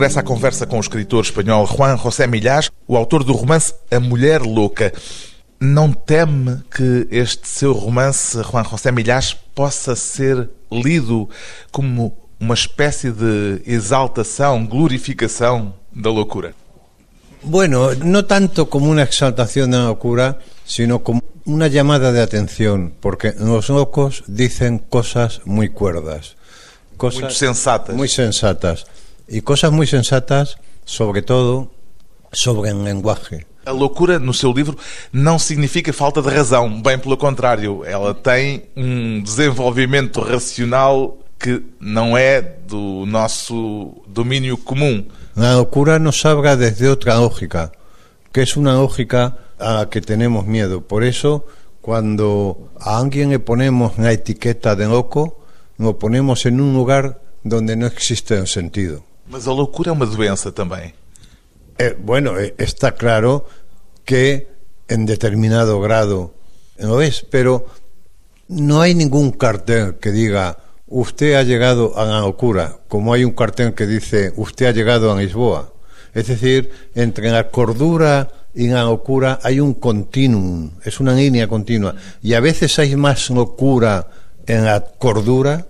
De 0.03 0.07
regresso 0.07 0.19
à 0.19 0.23
conversa 0.23 0.65
com 0.65 0.75
o 0.75 0.81
escritor 0.81 1.23
espanhol 1.23 1.65
Juan 1.65 1.95
José 1.95 2.27
Milhas, 2.27 2.69
o 2.85 2.97
autor 2.97 3.23
do 3.23 3.31
romance 3.31 3.73
A 3.89 4.01
Mulher 4.01 4.41
Louca. 4.41 4.91
Não 5.61 5.93
teme 5.93 6.61
que 6.69 7.07
este 7.09 7.47
seu 7.47 7.71
romance, 7.71 8.37
Juan 8.43 8.65
José 8.65 8.91
Milhas, 8.91 9.33
possa 9.55 9.95
ser 9.95 10.49
lido 10.69 11.29
como 11.71 12.17
uma 12.37 12.53
espécie 12.53 13.11
de 13.11 13.61
exaltação, 13.65 14.67
glorificação 14.67 15.73
da 15.95 16.09
loucura? 16.09 16.53
Bueno, 17.41 17.95
no 17.95 18.23
tanto 18.23 18.65
como 18.65 18.89
una 18.89 19.03
exaltación 19.03 19.71
de 19.71 19.77
la 19.77 19.85
locura, 19.85 20.37
sino 20.65 20.99
como 21.01 21.21
una 21.45 21.69
llamada 21.69 22.11
de 22.11 22.21
atención, 22.21 22.93
porque 22.99 23.33
los 23.39 23.69
locos 23.69 24.25
dicen 24.27 24.79
cosas 24.79 25.39
muy 25.45 25.69
cuerdas, 25.69 26.35
cosas 26.97 27.21
Muito 27.21 27.35
sensatas. 27.35 27.95
muy 27.95 28.09
sensatas, 28.09 28.85
y 29.33 29.41
cosas 29.41 29.71
muy 29.71 29.87
sensatas, 29.87 30.57
sobre 30.85 31.23
todo, 31.23 31.71
sobre 32.31 32.69
el 32.69 32.83
lenguaje. 32.83 33.47
A 33.65 33.71
loucura, 33.71 34.19
no 34.19 34.33
seu 34.33 34.51
livro, 34.51 34.77
não 35.11 35.39
significa 35.39 35.91
falta 35.93 36.21
de 36.21 36.29
razão, 36.29 36.81
bem 36.81 36.99
pelo 36.99 37.17
contrário. 37.17 37.83
Ela 37.85 38.13
tem 38.13 38.63
um 38.75 39.23
desenvolvimento 39.23 40.19
racional 40.21 41.17
que 41.39 41.63
não 41.79 42.17
é 42.17 42.41
do 42.41 43.05
nosso 43.07 44.03
domínio 44.07 44.57
comum. 44.57 45.05
La 45.35 45.55
locura 45.55 45.97
nos 45.97 46.23
habla 46.25 46.55
desde 46.55 46.87
otra 46.87 47.17
lógica, 47.17 47.71
que 48.31 48.41
es 48.41 48.55
una 48.55 48.73
lógica 48.73 49.37
a 49.57 49.73
la 49.73 49.89
que 49.89 50.01
tenemos 50.01 50.45
miedo. 50.45 50.81
Por 50.81 51.03
eso, 51.03 51.45
cuando 51.81 52.69
a 52.79 52.99
alguien 52.99 53.29
le 53.29 53.39
ponemos 53.39 53.97
la 53.97 54.11
etiqueta 54.11 54.75
de 54.75 54.87
loco, 54.87 55.39
lo 55.77 55.97
ponemos 55.97 56.45
en 56.45 56.61
un 56.61 56.73
lugar 56.73 57.21
donde 57.43 57.75
no 57.75 57.87
existe 57.87 58.37
el 58.37 58.47
sentido. 58.47 59.03
Mas 59.27 59.47
a 59.47 59.51
loucura 59.51 59.89
é 59.89 59.93
uma 59.93 60.05
doença. 60.05 60.53
Eh, 61.79 61.95
bueno, 61.99 62.39
eh, 62.39 62.53
está 62.57 62.91
claro 62.91 63.45
que 64.05 64.47
en 64.87 65.05
determinado 65.05 65.79
grado 65.79 66.33
lo 66.77 67.01
es, 67.01 67.25
pero 67.29 67.65
no 68.47 68.81
hay 68.81 68.93
ningún 68.95 69.31
cartel 69.31 69.95
que 69.95 70.11
diga 70.11 70.57
usted 70.87 71.35
ha 71.35 71.43
llegado 71.43 71.97
a 71.97 72.05
la 72.05 72.19
locura, 72.19 72.77
como 72.87 73.13
hay 73.13 73.23
un 73.23 73.31
cartel 73.31 73.73
que 73.73 73.87
dice 73.87 74.33
usted 74.35 74.67
ha 74.67 74.71
llegado 74.71 75.11
a 75.11 75.19
Lisboa. 75.19 75.73
Es 76.13 76.27
decir, 76.27 76.69
entre 76.93 77.31
la 77.31 77.49
cordura 77.49 78.29
y 78.53 78.67
la 78.67 78.83
locura 78.83 79.39
hay 79.41 79.59
un 79.59 79.73
continuum, 79.73 80.71
es 80.83 80.99
una 80.99 81.13
línea 81.13 81.47
continua. 81.47 81.95
Y 82.21 82.35
a 82.35 82.39
veces 82.39 82.77
hay 82.77 82.95
más 82.95 83.29
locura 83.31 84.07
en 84.45 84.65
la 84.65 84.81
cordura 84.81 85.65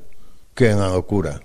que 0.53 0.71
en 0.71 0.79
la 0.79 0.89
locura. 0.89 1.39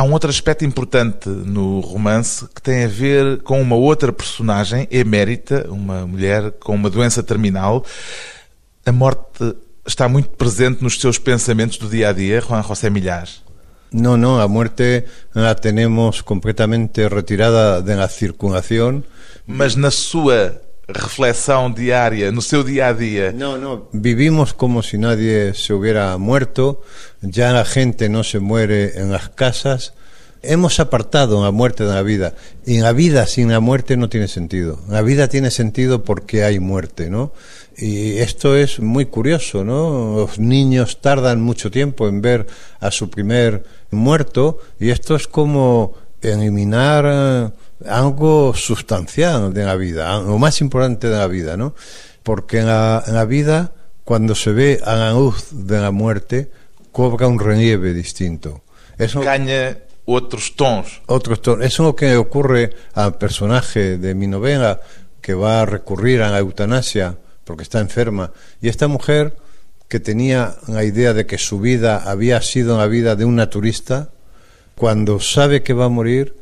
Há 0.00 0.02
um 0.02 0.12
outro 0.12 0.30
aspecto 0.30 0.64
importante 0.64 1.28
no 1.28 1.80
romance 1.80 2.48
que 2.54 2.62
tem 2.62 2.84
a 2.84 2.88
ver 2.88 3.42
com 3.42 3.60
uma 3.60 3.76
outra 3.76 4.10
personagem, 4.10 4.88
emérita, 4.90 5.66
uma 5.68 6.06
mulher 6.06 6.52
com 6.52 6.74
uma 6.74 6.88
doença 6.88 7.22
terminal. 7.22 7.84
A 8.86 8.92
morte 8.92 9.54
está 9.86 10.08
muito 10.08 10.30
presente 10.30 10.82
nos 10.82 10.98
seus 10.98 11.18
pensamentos 11.18 11.76
do 11.76 11.86
dia 11.86 12.08
a 12.08 12.12
dia, 12.14 12.40
Juan 12.40 12.62
José 12.62 12.88
Milhas. 12.88 13.42
No, 13.92 14.16
no, 14.16 14.40
a 14.40 14.48
muerte 14.48 15.04
la 15.34 15.54
tenemos 15.54 16.22
completamente 16.22 17.06
retirada 17.06 17.82
de 17.82 17.94
la 17.94 18.08
circulación. 18.08 19.04
Mas 19.46 19.76
na 19.76 19.90
sua 19.90 20.62
reflexão 20.88 21.70
diária, 21.70 22.32
no 22.32 22.40
seu 22.40 22.64
dia 22.64 22.86
a 22.86 22.92
dia, 22.92 23.32
No, 23.32 23.58
no, 23.58 23.88
vivimos 23.92 24.52
como 24.52 24.82
si 24.82 24.96
nadie 24.96 25.52
se 25.54 25.74
hubiera 25.74 26.16
muerto, 26.16 26.80
ya 27.22 27.52
la 27.52 27.64
gente 27.64 28.08
no 28.08 28.24
se 28.24 28.40
muere 28.40 28.98
en 28.98 29.12
las 29.12 29.28
casas. 29.28 29.94
Hemos 30.42 30.80
apartado 30.80 31.42
la 31.44 31.50
muerte 31.50 31.84
de 31.84 31.94
la 31.94 32.02
vida. 32.02 32.34
Y 32.64 32.80
la 32.80 32.92
vida 32.92 33.26
sin 33.26 33.50
la 33.50 33.60
muerte 33.60 33.96
no 33.96 34.08
tiene 34.08 34.26
sentido. 34.26 34.80
La 34.88 35.02
vida 35.02 35.28
tiene 35.28 35.50
sentido 35.50 36.02
porque 36.02 36.44
hay 36.44 36.60
muerte, 36.60 37.10
¿no? 37.10 37.32
Y 37.76 38.18
esto 38.18 38.56
es 38.56 38.80
muy 38.80 39.06
curioso, 39.06 39.64
¿no? 39.64 40.16
Los 40.16 40.38
niños 40.38 41.00
tardan 41.00 41.40
mucho 41.40 41.70
tiempo 41.70 42.08
en 42.08 42.20
ver 42.20 42.46
a 42.78 42.90
su 42.90 43.10
primer 43.10 43.64
muerto 43.90 44.58
y 44.78 44.90
esto 44.90 45.16
es 45.16 45.26
como 45.26 45.94
eliminar 46.20 47.04
eh, 47.06 47.50
algo 47.88 48.52
sustancial 48.54 49.54
de 49.54 49.64
la 49.64 49.76
vida, 49.76 50.20
lo 50.20 50.38
más 50.38 50.60
importante 50.60 51.08
de 51.08 51.16
la 51.16 51.26
vida, 51.26 51.56
¿no? 51.56 51.74
Porque 52.22 52.58
en 52.58 52.66
la, 52.66 53.02
en 53.06 53.14
la 53.14 53.24
vida, 53.24 53.72
cuando 54.04 54.34
se 54.34 54.52
ve 54.52 54.80
a 54.84 54.96
la 54.96 55.12
luz 55.12 55.48
de 55.50 55.80
la 55.80 55.90
muerte, 55.90 56.50
cobra 56.92 57.26
un 57.26 57.38
relieve 57.38 57.92
distinto. 57.92 58.62
Eso, 58.98 59.20
ganha 59.20 59.78
outros 60.04 60.56
tons. 60.56 61.02
otros 61.06 61.40
tonos. 61.40 61.64
Eso 61.64 61.82
es 61.82 61.86
lo 61.86 61.96
que 61.96 62.16
ocurre 62.16 62.70
al 62.94 63.16
personaje 63.16 63.98
de 63.98 64.14
mi 64.14 64.26
novela 64.26 64.80
que 65.20 65.34
va 65.34 65.62
a 65.62 65.66
recurrir 65.66 66.22
a 66.22 66.30
la 66.30 66.38
eutanasia 66.38 67.16
porque 67.44 67.62
está 67.62 67.80
enferma. 67.80 68.32
Y 68.60 68.68
esta 68.68 68.88
mujer 68.88 69.36
que 69.88 69.98
tenía 70.00 70.54
la 70.68 70.84
idea 70.84 71.12
de 71.12 71.26
que 71.26 71.36
su 71.36 71.58
vida 71.58 72.08
había 72.08 72.40
sido 72.42 72.78
la 72.78 72.86
vida 72.86 73.16
de 73.16 73.24
un 73.24 73.34
naturista, 73.34 74.10
cuando 74.76 75.18
sabe 75.18 75.62
que 75.62 75.74
va 75.74 75.86
a 75.86 75.88
morir, 75.88 76.36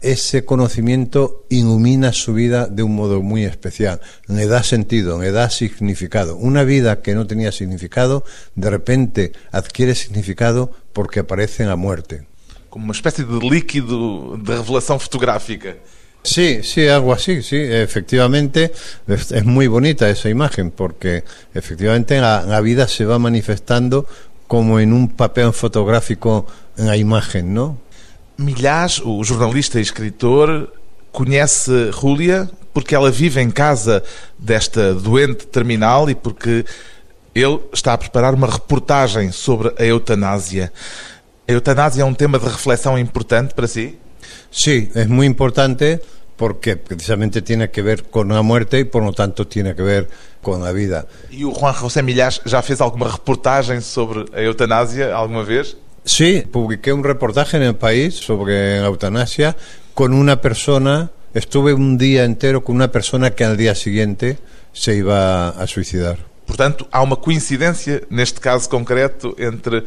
ese 0.00 0.44
conocimiento 0.44 1.44
ilumina 1.48 2.12
su 2.12 2.32
vida 2.32 2.66
de 2.66 2.82
un 2.82 2.94
modo 2.94 3.22
muy 3.22 3.44
especial, 3.44 4.00
le 4.26 4.46
da 4.46 4.62
sentido, 4.62 5.20
le 5.20 5.30
da 5.30 5.50
significado. 5.50 6.36
Una 6.36 6.64
vida 6.64 7.02
que 7.02 7.14
no 7.14 7.26
tenía 7.26 7.52
significado, 7.52 8.24
de 8.54 8.70
repente 8.70 9.32
adquiere 9.52 9.94
significado 9.94 10.72
porque 10.92 11.20
aparece 11.20 11.62
en 11.62 11.68
la 11.68 11.76
muerte. 11.76 12.26
Como 12.70 12.84
uma 12.84 12.92
espécie 12.92 13.24
de 13.24 13.38
líquido 13.40 14.36
de 14.38 14.54
revelação 14.54 14.98
fotográfica. 14.98 15.76
Sí, 16.22 16.60
sí, 16.62 16.86
algo 16.86 17.12
así, 17.12 17.42
sí, 17.42 17.56
efectivamente 17.56 18.72
es, 19.08 19.32
es 19.32 19.44
muy 19.44 19.66
bonita 19.66 20.08
esa 20.08 20.28
imagen 20.28 20.70
porque 20.70 21.24
efectivamente 21.54 22.20
la, 22.20 22.42
la 22.42 22.60
vida 22.60 22.86
se 22.86 23.06
va 23.06 23.18
manifestando 23.18 24.06
como 24.46 24.80
en 24.80 24.92
un 24.92 25.08
papel 25.08 25.52
fotográfico 25.52 26.46
en 26.76 26.86
la 26.86 26.96
imagen, 26.96 27.54
¿no? 27.54 27.78
Milhás, 28.40 29.02
o 29.04 29.22
jornalista 29.22 29.78
e 29.78 29.82
escritor, 29.82 30.72
conhece 31.12 31.90
Júlia 31.92 32.48
porque 32.72 32.94
ela 32.94 33.10
vive 33.10 33.40
em 33.40 33.50
casa 33.50 34.02
desta 34.38 34.94
doente 34.94 35.46
terminal 35.46 36.08
e 36.08 36.14
porque 36.14 36.64
ele 37.34 37.60
está 37.70 37.92
a 37.92 37.98
preparar 37.98 38.34
uma 38.34 38.46
reportagem 38.46 39.30
sobre 39.30 39.74
a 39.78 39.84
eutanásia. 39.84 40.72
A 41.46 41.52
eutanásia 41.52 42.00
é 42.00 42.04
um 42.04 42.14
tema 42.14 42.38
de 42.38 42.46
reflexão 42.46 42.98
importante 42.98 43.52
para 43.52 43.66
si? 43.66 43.98
Sí, 44.50 44.90
es 44.94 45.06
muy 45.06 45.26
importante 45.26 46.00
porque 46.36 46.76
precisamente 46.76 47.42
tiene 47.42 47.70
que 47.70 47.82
ver 47.82 48.04
con 48.04 48.28
la 48.30 48.40
muerte 48.40 48.78
y 48.78 48.84
por 48.84 49.02
lo 49.02 49.12
tanto 49.12 49.46
tiene 49.46 49.74
que 49.74 49.82
ver 49.82 50.08
con 50.40 50.64
la 50.64 50.72
vida. 50.72 51.06
E 51.30 51.44
o 51.44 51.52
Juan 51.52 51.74
José 51.74 52.02
Milhás 52.02 52.40
já 52.46 52.62
fez 52.62 52.80
alguma 52.80 53.06
reportagem 53.06 53.82
sobre 53.82 54.24
a 54.32 54.40
eutanásia 54.40 55.14
alguma 55.14 55.44
vez? 55.44 55.76
Sí, 56.04 56.42
publiqué 56.50 56.92
un 56.92 57.04
reportaje 57.04 57.56
en 57.56 57.62
el 57.62 57.76
país 57.76 58.14
sobre 58.14 58.80
la 58.80 58.86
eutanasia 58.86 59.56
con 59.94 60.14
una 60.14 60.40
persona, 60.40 61.10
estuve 61.34 61.74
un 61.74 61.98
día 61.98 62.24
entero 62.24 62.64
con 62.64 62.76
una 62.76 62.90
persona 62.90 63.30
que 63.30 63.44
al 63.44 63.56
día 63.56 63.74
siguiente 63.74 64.38
se 64.72 64.96
iba 64.96 65.50
a 65.50 65.66
suicidar. 65.66 66.18
Portanto, 66.46 66.88
há 66.90 67.00
uma 67.02 67.16
coincidência 67.16 68.02
neste 68.10 68.40
caso 68.40 68.68
concreto 68.68 69.36
entre 69.38 69.84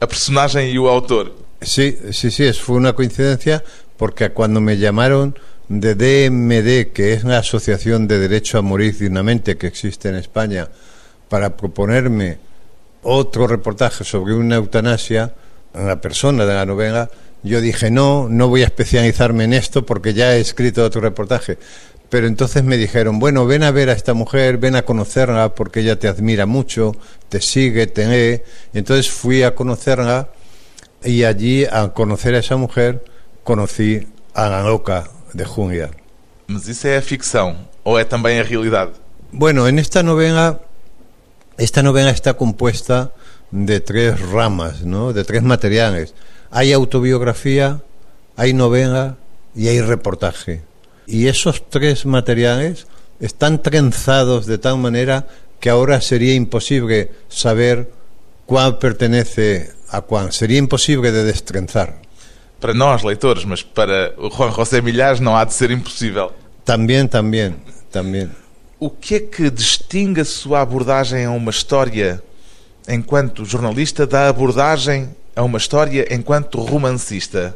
a 0.00 0.06
personagem 0.06 0.70
e 0.70 0.78
o 0.78 0.86
autor. 0.86 1.32
Sí, 1.62 1.96
sí, 2.12 2.30
sí, 2.30 2.52
fue 2.52 2.76
una 2.76 2.92
coincidencia 2.92 3.64
porque 3.96 4.30
cuando 4.30 4.60
me 4.60 4.76
llamaron 4.76 5.34
de 5.68 5.94
DMD, 5.94 6.92
que 6.92 7.14
es 7.14 7.24
la 7.24 7.38
Asociación 7.38 8.06
de 8.06 8.18
Derecho 8.18 8.58
a 8.58 8.62
Morir 8.62 8.98
Dignamente 8.98 9.56
que 9.56 9.66
existe 9.66 10.10
en 10.10 10.16
España, 10.16 10.68
para 11.30 11.56
proponerme 11.56 12.38
otro 13.02 13.46
reportaje 13.46 14.04
sobre 14.04 14.34
una 14.34 14.56
eutanasia, 14.56 15.32
la 15.74 16.00
persona 16.00 16.46
de 16.46 16.54
la 16.54 16.66
novela, 16.66 17.10
yo 17.42 17.60
dije, 17.60 17.90
no, 17.90 18.28
no 18.28 18.48
voy 18.48 18.62
a 18.62 18.66
especializarme 18.66 19.44
en 19.44 19.52
esto 19.52 19.84
porque 19.84 20.14
ya 20.14 20.34
he 20.34 20.40
escrito 20.40 20.84
otro 20.84 21.00
reportaje. 21.00 21.58
Pero 22.08 22.26
entonces 22.26 22.62
me 22.62 22.76
dijeron, 22.76 23.18
bueno, 23.18 23.44
ven 23.46 23.62
a 23.62 23.70
ver 23.70 23.90
a 23.90 23.92
esta 23.92 24.14
mujer, 24.14 24.58
ven 24.58 24.76
a 24.76 24.82
conocerla 24.82 25.54
porque 25.54 25.80
ella 25.80 25.98
te 25.98 26.08
admira 26.08 26.46
mucho, 26.46 26.94
te 27.28 27.40
sigue, 27.40 27.86
te 27.86 28.06
lee. 28.06 28.42
Y 28.72 28.78
entonces 28.78 29.10
fui 29.10 29.42
a 29.42 29.54
conocerla 29.54 30.28
y 31.02 31.24
allí, 31.24 31.64
al 31.64 31.92
conocer 31.92 32.34
a 32.34 32.38
esa 32.38 32.56
mujer, 32.56 33.04
conocí 33.42 34.06
a 34.32 34.48
la 34.48 34.62
loca 34.62 35.04
de 35.32 35.44
Julia. 35.44 35.90
Mas 36.46 36.68
a 36.84 37.00
ficção 37.00 37.56
ou 37.82 37.98
é 37.98 38.04
também 38.04 38.38
a 38.38 38.42
realidade? 38.42 38.92
Bueno, 39.32 39.66
en 39.66 39.78
esta 39.78 40.02
novela, 40.02 40.60
esta 41.58 41.82
novela 41.82 42.10
está 42.10 42.34
compuesta 42.34 43.10
de 43.54 43.78
tres 43.78 44.20
ramas, 44.20 44.82
¿no? 44.82 45.12
De 45.12 45.22
tres 45.22 45.44
materiales. 45.44 46.12
Hay 46.50 46.72
autobiografía, 46.72 47.80
hay 48.36 48.52
novela 48.52 49.16
y 49.54 49.68
hay 49.68 49.80
reportaje. 49.80 50.62
Y 51.06 51.28
esos 51.28 51.70
tres 51.70 52.04
materiales 52.04 52.88
están 53.20 53.62
trenzados 53.62 54.46
de 54.46 54.58
tal 54.58 54.78
manera 54.78 55.28
que 55.60 55.70
ahora 55.70 56.00
sería 56.00 56.34
imposible 56.34 57.12
saber 57.28 57.92
cuál 58.44 58.78
pertenece 58.78 59.70
a 59.88 60.00
cuál. 60.00 60.32
Sería 60.32 60.58
imposible 60.58 61.12
de 61.12 61.22
destrenzar. 61.22 62.02
Para 62.58 62.74
nós, 62.74 63.04
leitores, 63.04 63.44
mas 63.44 63.62
para 63.62 64.14
Juan 64.16 64.50
José 64.50 64.82
Milhás 64.82 65.20
não 65.20 65.36
há 65.36 65.44
de 65.44 65.52
ser 65.52 65.70
impossível. 65.70 66.32
También, 66.64 67.08
también, 67.08 67.56
también. 67.92 68.32
O 68.80 68.90
que 68.90 69.14
é 69.14 69.20
que 69.20 69.50
distingue 69.50 70.22
a 70.22 70.24
sua 70.24 70.60
abordagem 70.60 71.24
a 71.24 71.30
uma 71.30 71.50
história 71.50 72.22
enquanto 72.88 73.44
jornalista 73.44 74.06
da 74.06 74.28
abordagem 74.28 75.08
a 75.34 75.42
uma 75.42 75.58
história 75.58 76.06
enquanto 76.10 76.64
romancista? 76.64 77.54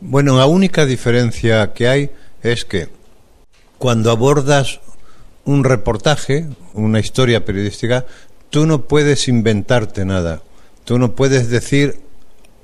Bueno, 0.00 0.36
la 0.36 0.46
única 0.46 0.86
diferencia 0.86 1.72
que 1.72 1.88
hay 1.88 2.10
es 2.42 2.64
que 2.64 2.88
cuando 3.78 4.10
abordas 4.10 4.80
un 5.44 5.64
reportaje, 5.64 6.46
una 6.72 7.00
historia 7.00 7.44
periodística, 7.44 8.06
tú 8.50 8.66
no 8.66 8.82
puedes 8.82 9.28
inventarte 9.28 10.04
nada. 10.04 10.42
Tú 10.84 10.98
no 10.98 11.14
puedes 11.14 11.48
decir 11.48 12.00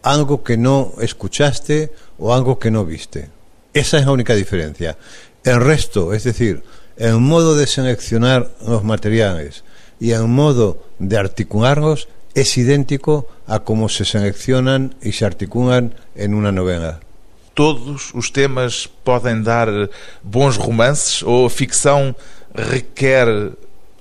algo 0.02 0.42
que 0.42 0.56
no 0.56 0.92
escuchaste 1.00 1.92
o 2.18 2.34
algo 2.34 2.58
que 2.58 2.70
no 2.70 2.84
viste. 2.84 3.28
Esa 3.74 3.98
es 3.98 4.06
la 4.06 4.12
única 4.12 4.34
diferencia. 4.34 4.96
El 5.44 5.60
resto, 5.60 6.12
es 6.12 6.24
decir, 6.24 6.62
el 6.96 7.18
modo 7.18 7.54
de 7.54 7.66
seleccionar 7.66 8.50
los 8.66 8.84
materiales 8.84 9.64
y 10.00 10.12
el 10.12 10.26
modo 10.26 10.82
de 10.98 11.18
articularlos 11.18 12.08
es 12.34 12.56
idéntico 12.56 13.28
a 13.46 13.60
cómo 13.60 13.88
se 13.88 14.04
seleccionan 14.04 14.94
y 15.02 15.12
se 15.12 15.24
articulan 15.24 15.94
en 16.14 16.34
una 16.34 16.50
novela. 16.50 17.00
Todos 17.54 18.14
os 18.14 18.32
temas 18.32 18.88
podem 19.04 19.42
dar 19.42 19.68
bons 20.22 20.56
romances 20.56 21.22
ou 21.22 21.44
a 21.44 21.50
ficção 21.50 22.14
requer 22.54 23.52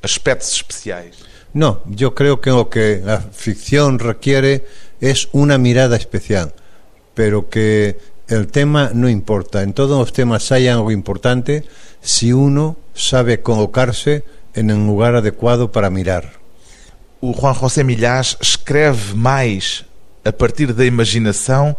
aspectos 0.01 0.53
especiais? 0.53 1.15
No, 1.53 1.81
yo 1.85 2.13
creo 2.13 2.39
que 2.39 2.51
lo 2.51 2.69
que 2.69 3.01
la 3.03 3.19
ficción 3.19 3.99
requiere 3.99 4.65
es 5.01 5.29
una 5.31 5.57
mirada 5.57 5.97
especial, 5.97 6.53
pero 7.15 7.49
que 7.49 7.97
el 8.27 8.47
tema 8.47 8.91
no 8.93 9.09
importa. 9.09 9.63
En 9.63 9.73
todos 9.73 9.97
los 9.97 10.13
temas 10.13 10.51
hay 10.51 10.67
algo 10.67 10.91
importante 10.91 11.63
si 12.01 12.31
uno 12.31 12.77
sabe 12.93 13.41
colocarse 13.41 14.23
en 14.53 14.69
el 14.69 14.85
lugar 14.85 15.15
adecuado 15.15 15.71
para 15.71 15.89
mirar. 15.89 16.33
O 17.21 17.33
Juan 17.33 17.53
José 17.53 17.83
Milhás 17.83 18.37
escreve 18.39 19.13
mais 19.13 19.85
a 20.23 20.31
partir 20.31 20.73
da 20.73 20.85
imaginação 20.85 21.75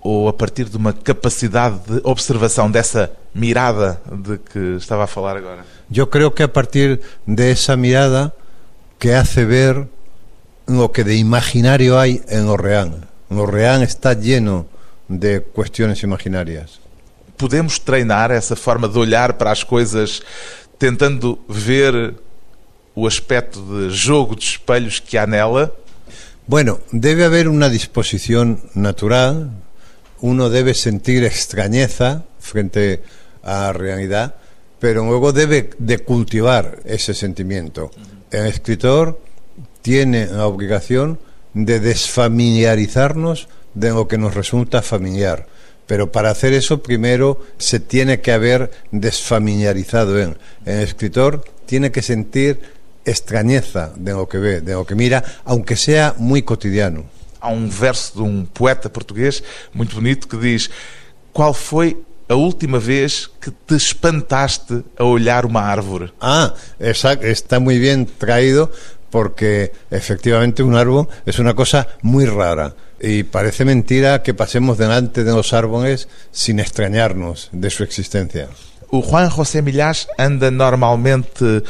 ou 0.00 0.28
a 0.28 0.32
partir 0.32 0.68
de 0.68 0.76
uma 0.76 0.92
capacidade 0.92 1.78
de 1.86 2.00
observação 2.04 2.70
dessa 2.70 3.10
mirada 3.34 4.00
de 4.10 4.38
que 4.38 4.76
estava 4.76 5.04
a 5.04 5.06
falar 5.06 5.36
agora? 5.36 5.64
Yo 5.90 6.08
creo 6.08 6.30
que 6.30 6.42
a 6.42 6.48
partir 6.48 7.00
de 7.26 7.50
esa 7.50 7.76
mirada 7.76 8.32
que 8.98 9.14
hace 9.14 9.44
ver 9.44 9.88
lo 10.66 10.90
que 10.92 11.04
de 11.04 11.16
imaginario 11.16 11.98
hay 11.98 12.22
en 12.28 12.46
lo 12.46 12.56
real. 12.56 13.08
Lo 13.30 13.46
real 13.46 13.82
está 13.82 14.14
lleno 14.14 14.66
de 15.08 15.40
cuestiones 15.40 16.02
imaginarias. 16.02 16.80
Podemos 17.36 17.80
treinar 17.80 18.30
essa 18.30 18.56
forma 18.56 18.88
de 18.88 18.98
olhar 18.98 19.36
para 19.36 19.50
as 19.50 19.62
coisas 19.62 20.22
tentando 20.78 21.44
ver 21.48 22.14
o 22.94 23.06
aspecto 23.06 23.60
de 23.78 23.94
jogo 23.94 24.34
de 24.34 24.44
espelhos 24.44 25.00
que 25.00 25.18
há 25.18 25.26
nela? 25.26 25.72
Bueno, 26.46 26.80
debe 26.92 27.24
haber 27.24 27.48
una 27.48 27.68
disposición 27.68 28.62
natural, 28.74 29.50
uno 30.20 30.48
debe 30.48 30.74
sentir 30.74 31.24
extrañeza 31.24 32.24
frente 32.38 33.02
a 33.42 33.60
la 33.60 33.72
realidad, 33.72 34.36
pero 34.78 35.04
luego 35.04 35.32
debe 35.32 35.70
de 35.78 35.98
cultivar 35.98 36.80
ese 36.84 37.14
sentimiento. 37.14 37.90
El 38.30 38.46
escritor 38.46 39.20
tiene 39.82 40.26
la 40.26 40.46
obligación 40.46 41.18
de 41.54 41.80
desfamiliarizarnos 41.80 43.48
de 43.74 43.90
lo 43.90 44.08
que 44.08 44.18
nos 44.18 44.34
resulta 44.34 44.82
familiar. 44.82 45.46
Pero 45.86 46.10
para 46.10 46.30
hacer 46.30 46.52
eso 46.52 46.82
primero 46.82 47.40
se 47.58 47.80
tiene 47.80 48.20
que 48.20 48.32
haber 48.32 48.70
desfamiliarizado 48.90 50.20
en. 50.20 50.36
El 50.64 50.80
escritor 50.80 51.44
tiene 51.66 51.92
que 51.92 52.02
sentir 52.02 52.60
extrañeza 53.04 53.92
de 53.96 54.12
lo 54.12 54.28
que 54.28 54.38
ve, 54.38 54.60
de 54.60 54.72
lo 54.72 54.84
que 54.84 54.94
mira, 54.94 55.22
aunque 55.44 55.76
sea 55.76 56.14
muy 56.18 56.42
cotidiano. 56.42 57.04
Há 57.40 57.50
um 57.50 57.68
verso 57.68 58.14
de 58.16 58.22
um 58.22 58.44
poeta 58.44 58.90
português 58.90 59.42
muito 59.72 59.94
bonito 59.94 60.26
que 60.26 60.36
diz: 60.36 60.68
Qual 61.32 61.54
foi 61.54 61.96
a 62.28 62.34
última 62.34 62.80
vez 62.80 63.30
que 63.40 63.52
te 63.52 63.76
espantaste 63.76 64.82
a 64.98 65.04
olhar 65.04 65.46
uma 65.46 65.60
árvore? 65.60 66.12
Ah, 66.20 66.52
exacto, 66.80 67.26
está 67.26 67.60
muy 67.60 67.78
bien 67.78 68.06
traído 68.06 68.72
porque 69.10 69.70
efectivamente 69.90 70.64
un 70.64 70.74
árbol 70.74 71.08
es 71.24 71.38
una 71.38 71.54
cosa 71.54 71.86
muy 72.02 72.26
rara 72.26 72.74
y 73.00 73.24
parece 73.24 73.64
mentira 73.64 74.22
que 74.22 74.34
pasemos 74.34 74.78
delante 74.78 75.24
de 75.24 75.32
los 75.32 75.52
árboles 75.52 76.08
sin 76.32 76.60
extrañarnos 76.60 77.48
de 77.52 77.70
su 77.70 77.82
existencia. 77.82 78.48
O 78.90 79.02
Juan 79.02 79.30
José 79.30 79.62
Milhas 79.62 80.08
anda 80.16 80.50
normalmente 80.50 81.62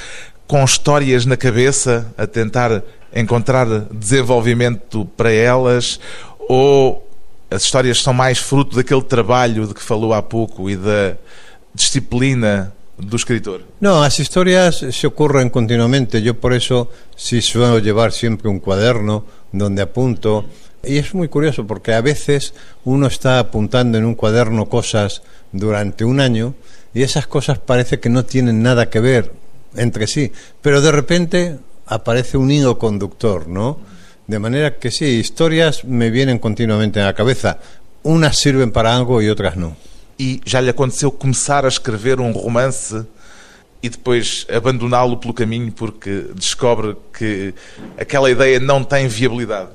com 0.46 0.64
histórias 0.64 1.26
na 1.26 1.36
cabeça 1.36 2.12
a 2.16 2.26
tentar 2.26 2.82
encontrar 3.12 3.66
desenvolvimento 3.90 5.04
para 5.16 5.32
elas 5.32 5.98
ou 6.48 7.02
as 7.50 7.62
histórias 7.62 8.02
são 8.02 8.12
mais 8.12 8.38
fruto 8.38 8.76
daquele 8.76 9.02
trabalho 9.02 9.66
de 9.66 9.74
que 9.74 9.82
falou 9.82 10.12
há 10.12 10.22
pouco 10.22 10.68
e 10.68 10.76
da 10.76 11.16
disciplina 11.74 12.72
do 12.98 13.16
escritor? 13.16 13.62
No, 13.80 14.00
las 14.00 14.18
historias 14.18 14.84
se 14.90 15.06
ocurren 15.06 15.50
continuamente. 15.50 16.22
Yo 16.22 16.34
por 16.34 16.52
eso 16.52 16.90
sí 17.14 17.42
suelo 17.42 17.78
llevar 17.78 18.12
siempre 18.12 18.48
un 18.48 18.58
cuaderno 18.58 19.24
donde 19.52 19.82
apunto. 19.82 20.46
Y 20.86 20.98
es 20.98 21.14
muy 21.14 21.28
curioso 21.28 21.66
porque 21.66 21.94
a 21.94 22.00
veces 22.00 22.54
uno 22.84 23.08
está 23.08 23.40
apuntando 23.40 23.98
en 23.98 24.04
un 24.04 24.14
cuaderno 24.14 24.68
cosas 24.68 25.22
durante 25.52 26.04
un 26.04 26.20
año 26.20 26.54
y 26.94 27.02
esas 27.02 27.26
cosas 27.26 27.58
parece 27.58 27.98
que 27.98 28.08
no 28.08 28.24
tienen 28.24 28.62
nada 28.62 28.88
que 28.88 29.00
ver 29.00 29.32
entre 29.74 30.06
sí, 30.06 30.32
pero 30.62 30.80
de 30.80 30.92
repente 30.92 31.58
aparece 31.86 32.36
un 32.36 32.50
hilo 32.50 32.78
conductor, 32.78 33.48
¿no? 33.48 33.78
De 34.26 34.38
manera 34.38 34.76
que 34.76 34.90
sí, 34.90 35.04
historias 35.04 35.84
me 35.84 36.10
vienen 36.10 36.38
continuamente 36.38 37.00
a 37.00 37.06
la 37.06 37.14
cabeza. 37.14 37.58
Unas 38.02 38.38
sirven 38.38 38.70
para 38.70 38.94
algo 38.94 39.20
y 39.20 39.28
otras 39.28 39.56
no. 39.56 39.76
E 40.18 40.40
já 40.46 40.60
lhe 40.60 40.70
aconteceu 40.70 41.12
começar 41.12 41.64
a 41.64 41.68
escrever 41.68 42.20
um 42.20 42.32
romance 42.32 43.04
e 43.82 43.88
depois 43.88 44.46
abandoná-lo 44.50 45.18
pelo 45.18 45.34
caminho 45.34 45.70
porque 45.70 46.24
descobre 46.34 46.96
que 47.12 47.52
aquela 47.98 48.30
ideia 48.30 48.58
não 48.58 48.82
tem 48.82 49.08
viabilidade? 49.08 49.70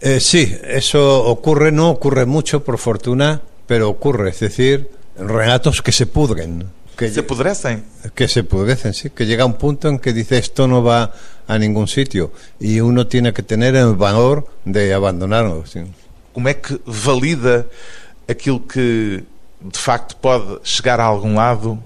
Eh, 0.00 0.20
sí, 0.20 0.54
eso 0.64 1.24
ocurre, 1.24 1.72
no 1.72 1.90
ocurre 1.90 2.26
mucho 2.26 2.62
por 2.62 2.78
fortuna, 2.78 3.40
pero 3.66 3.88
ocurre, 3.88 4.30
es 4.30 4.40
decir, 4.40 4.90
relatos 5.18 5.82
que 5.82 5.92
se 5.92 6.06
pudren. 6.06 6.70
Que, 6.96 7.10
Se 7.10 7.20
apodrecem? 7.20 7.82
que 8.14 8.26
se 8.26 8.42
pudrecen, 8.42 8.94
sí, 8.94 9.10
que 9.10 9.26
llega 9.26 9.44
un 9.44 9.54
punto 9.54 9.88
en 9.88 9.98
que 9.98 10.14
dice 10.14 10.38
esto 10.38 10.66
no 10.66 10.82
va 10.82 11.12
a 11.46 11.58
ningún 11.58 11.88
sitio 11.88 12.32
y 12.58 12.80
uno 12.80 13.06
tiene 13.06 13.34
que 13.34 13.42
tener 13.42 13.76
el 13.76 13.94
valor 13.96 14.46
de 14.64 14.94
abandonarlo. 14.94 15.64
sí. 15.66 15.80
Como 16.32 16.48
é 16.48 16.54
que 16.54 16.78
valida 16.86 17.66
aquilo 18.28 18.60
que 18.66 19.24
de 19.60 19.78
facto 19.78 20.16
pode 20.16 20.60
chegar 20.64 21.00
a 21.00 21.04
algum 21.04 21.34
lado 21.34 21.78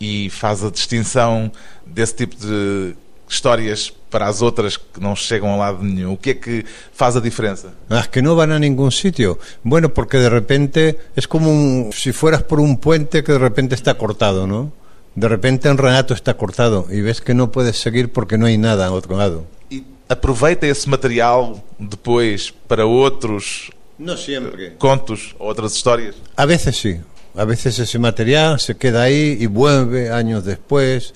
e 0.00 0.30
faz 0.30 0.62
a 0.64 0.70
distinção 0.70 1.50
desse 1.86 2.14
tipo 2.14 2.34
de 2.36 2.94
histórias 3.30 3.92
para 4.10 4.26
as 4.26 4.42
outras 4.42 4.76
que 4.76 5.00
não 5.00 5.14
chegam 5.14 5.54
a 5.54 5.56
lado 5.56 5.82
nenhum? 5.84 6.12
O 6.14 6.16
que 6.18 6.30
é 6.30 6.34
que 6.34 6.64
faz 6.92 7.16
a 7.16 7.20
diferença? 7.20 7.72
Las 7.88 8.08
que 8.08 8.20
no 8.20 8.34
van 8.34 8.50
a 8.52 8.58
ningún 8.58 8.90
sitio. 8.90 9.38
Bueno, 9.62 9.94
porque 9.94 10.18
de 10.18 10.28
repente 10.28 10.98
es 11.14 11.28
como 11.28 11.50
un- 11.50 11.92
si 11.92 12.12
fueras 12.12 12.42
por 12.42 12.58
un 12.60 12.76
puente 12.78 13.22
que 13.22 13.32
de 13.32 13.38
repente 13.38 13.74
está 13.74 13.94
cortado, 13.94 14.46
¿no? 14.46 14.72
De 15.14 15.28
repente 15.28 15.68
el 15.68 15.78
relato 15.78 16.14
está 16.14 16.34
cortado 16.34 16.86
y 16.90 17.00
ves 17.00 17.20
que 17.20 17.34
no 17.34 17.50
puedes 17.50 17.76
seguir 17.80 18.10
porque 18.12 18.36
no 18.38 18.46
hay 18.46 18.58
nada 18.58 18.86
al 18.86 18.92
otro 18.94 19.16
lado. 19.16 19.44
E 19.70 19.82
aproveita 20.08 20.66
esse 20.66 20.88
material 20.90 21.62
depois 21.78 22.50
para 22.66 22.84
outros 22.86 23.70
No 23.98 24.16
siempre. 24.16 24.74
contos 24.78 25.34
ou 25.38 25.48
outras 25.48 25.74
histórias? 25.74 26.14
A 26.36 26.46
veces 26.46 26.76
sí. 26.78 26.98
A 27.36 27.44
veces 27.44 27.78
ese 27.78 27.98
material 27.98 28.58
se 28.58 28.74
queda 28.76 29.02
ahí 29.02 29.36
y 29.38 29.46
vuelve 29.46 30.10
años 30.10 30.44
después, 30.44 31.14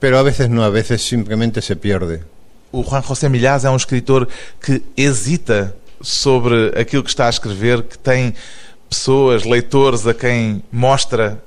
pero 0.00 0.18
a 0.18 0.22
veces 0.22 0.48
no, 0.48 0.64
a 0.64 0.70
veces 0.70 1.02
simplemente 1.02 1.60
se 1.60 1.76
pierde. 1.76 2.24
O 2.72 2.82
Juan 2.82 3.02
José 3.02 3.28
Milhaz 3.28 3.64
é 3.64 3.70
um 3.70 3.76
escritor 3.76 4.26
que 4.60 4.82
hesita 4.96 5.74
sobre 6.00 6.72
aquilo 6.80 7.02
que 7.02 7.10
está 7.10 7.26
a 7.26 7.30
escrever, 7.30 7.82
que 7.82 7.98
tem 7.98 8.34
pessoas, 8.88 9.44
leitores 9.44 10.06
a 10.06 10.14
quem 10.14 10.62
mostra 10.72 11.42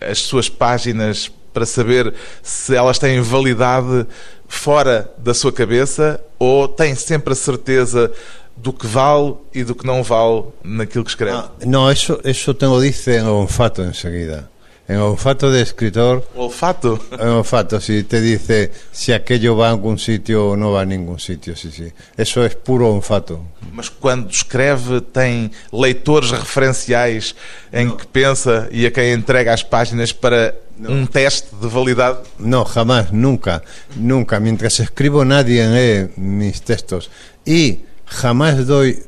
as 0.00 0.20
suas 0.20 0.48
páginas 0.48 1.30
para 1.52 1.66
saber 1.66 2.12
se 2.42 2.74
elas 2.74 2.98
têm 2.98 3.20
validade 3.20 4.06
fora 4.46 5.10
da 5.18 5.34
sua 5.34 5.52
cabeça 5.52 6.20
ou 6.38 6.68
tem 6.68 6.94
sempre 6.94 7.32
a 7.32 7.36
certeza 7.36 8.12
do 8.56 8.72
que 8.72 8.86
vale 8.86 9.34
e 9.54 9.64
do 9.64 9.74
que 9.74 9.86
não 9.86 10.02
vale 10.02 10.44
naquilo 10.62 11.04
que 11.04 11.10
escreve. 11.10 11.36
Ah, 11.36 11.50
no, 11.64 11.90
eso, 11.90 12.20
eso 12.24 12.54
te 12.54 12.66
lo 12.66 12.80
dice 12.80 13.16
en 13.16 13.24
el 13.24 13.32
olfato 13.32 13.82
enseguida. 13.82 14.48
En 14.88 14.98
olfato 14.98 15.50
de 15.50 15.62
escritor 15.62 16.28
olfato. 16.36 17.00
El 17.18 17.28
olfato, 17.28 17.80
si 17.80 18.04
te 18.04 18.20
dice 18.20 18.70
si 18.92 19.12
aquello 19.12 19.56
va 19.56 19.66
a 19.66 19.70
algún 19.70 19.98
sitio 19.98 20.50
o 20.50 20.56
no 20.56 20.70
va 20.70 20.82
a 20.82 20.84
ningún 20.84 21.18
sitio, 21.18 21.56
sí, 21.56 21.72
sí. 21.72 21.92
Eso 22.16 22.44
es 22.44 22.54
puro 22.54 22.94
olfato. 22.94 23.42
Mas 23.72 23.90
quando 23.90 24.30
escreve 24.30 25.00
tem 25.00 25.50
leitores 25.72 26.30
referenciais 26.30 27.34
em 27.72 27.90
que 27.90 28.06
pensa 28.06 28.68
e 28.70 28.86
a 28.86 28.90
quem 28.92 29.12
entrega 29.12 29.52
as 29.52 29.64
páginas 29.64 30.12
para 30.12 30.54
um 30.78 31.04
teste 31.04 31.48
de 31.60 31.66
validade? 31.66 32.20
No, 32.38 32.64
jamás, 32.64 33.10
nunca, 33.10 33.62
nunca. 33.96 34.38
Mientras 34.38 34.78
escribo 34.78 35.24
nadie 35.24 35.66
lee 35.66 36.10
mis 36.16 36.60
textos. 36.60 37.10
Y 37.44 37.80
jamás 38.06 38.66
doy 38.66 39.02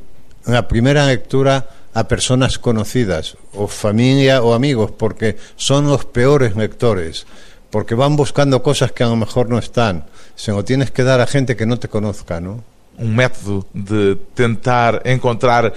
la 0.44 0.66
primera 0.66 1.06
lectura 1.06 1.77
a 1.94 2.06
personas 2.08 2.58
conocidas, 2.58 3.36
o 3.52 3.66
familia 3.66 4.42
o 4.42 4.54
amigos, 4.54 4.90
porque 4.92 5.36
son 5.56 5.86
los 5.88 6.04
peores 6.04 6.54
lectores. 6.56 7.26
Porque 7.70 7.94
van 7.94 8.16
buscando 8.16 8.62
cosas 8.62 8.92
que 8.92 9.04
a 9.04 9.08
lo 9.08 9.16
mejor 9.16 9.50
no 9.50 9.58
están. 9.58 10.06
Se 10.36 10.52
lo 10.52 10.64
tienes 10.64 10.90
que 10.90 11.02
dar 11.04 11.20
a 11.20 11.26
gente 11.26 11.54
que 11.56 11.66
no 11.66 11.78
te 11.78 11.88
conozca, 11.88 12.40
¿no? 12.40 12.64
Um 12.98 13.14
método 13.14 13.66
de 13.74 14.16
tentar 14.34 15.02
encontrar 15.04 15.72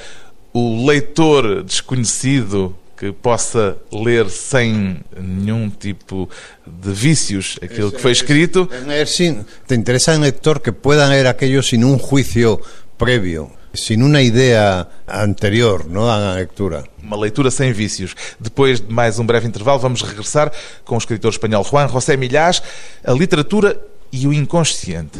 o 0.54 0.86
leitor 0.89 1.63
desconhecido 1.65 2.74
que 2.97 3.12
possa 3.12 3.78
ler 3.91 4.30
sem 4.30 5.02
nenhum 5.19 5.69
tipo 5.69 6.30
de 6.65 6.93
vícios 6.93 7.58
aquilo 7.62 7.91
que 7.91 8.00
foi 8.00 8.12
escrito. 8.12 8.69
Es 8.89 9.15
sin- 9.15 9.45
te 9.67 9.76
interesa 9.76 10.13
el 10.13 10.21
lector 10.21 10.62
que 10.62 10.71
pueda 10.71 11.10
leer 11.10 11.28
aquello 11.28 11.62
sin 11.63 11.84
un 11.84 11.97
juicio 11.97 12.60
previo, 12.97 13.52
sin 13.73 14.03
una 14.03 14.21
idea 14.21 14.88
anterior 15.07 15.88
¿no? 15.88 16.12
a 16.12 16.17
la 16.17 16.36
lectura. 16.36 16.84
Uma 17.01 17.17
leitura 17.17 17.49
sem 17.51 17.71
vícios. 17.73 18.15
Depois 18.39 18.79
de 18.79 18.91
mais 18.91 19.19
um 19.19 19.25
breve 19.25 19.47
intervalo, 19.47 19.79
vamos 19.79 20.01
regressar 20.01 20.51
com 20.86 20.95
o 20.95 20.97
escritor 20.97 21.31
espanhol 21.31 21.63
Juan 21.63 21.88
José 21.88 22.17
Milhas, 22.17 22.62
a 23.03 23.12
literatura 23.12 23.79
e 24.12 24.27
o 24.27 24.34
inconsciente. 24.34 25.19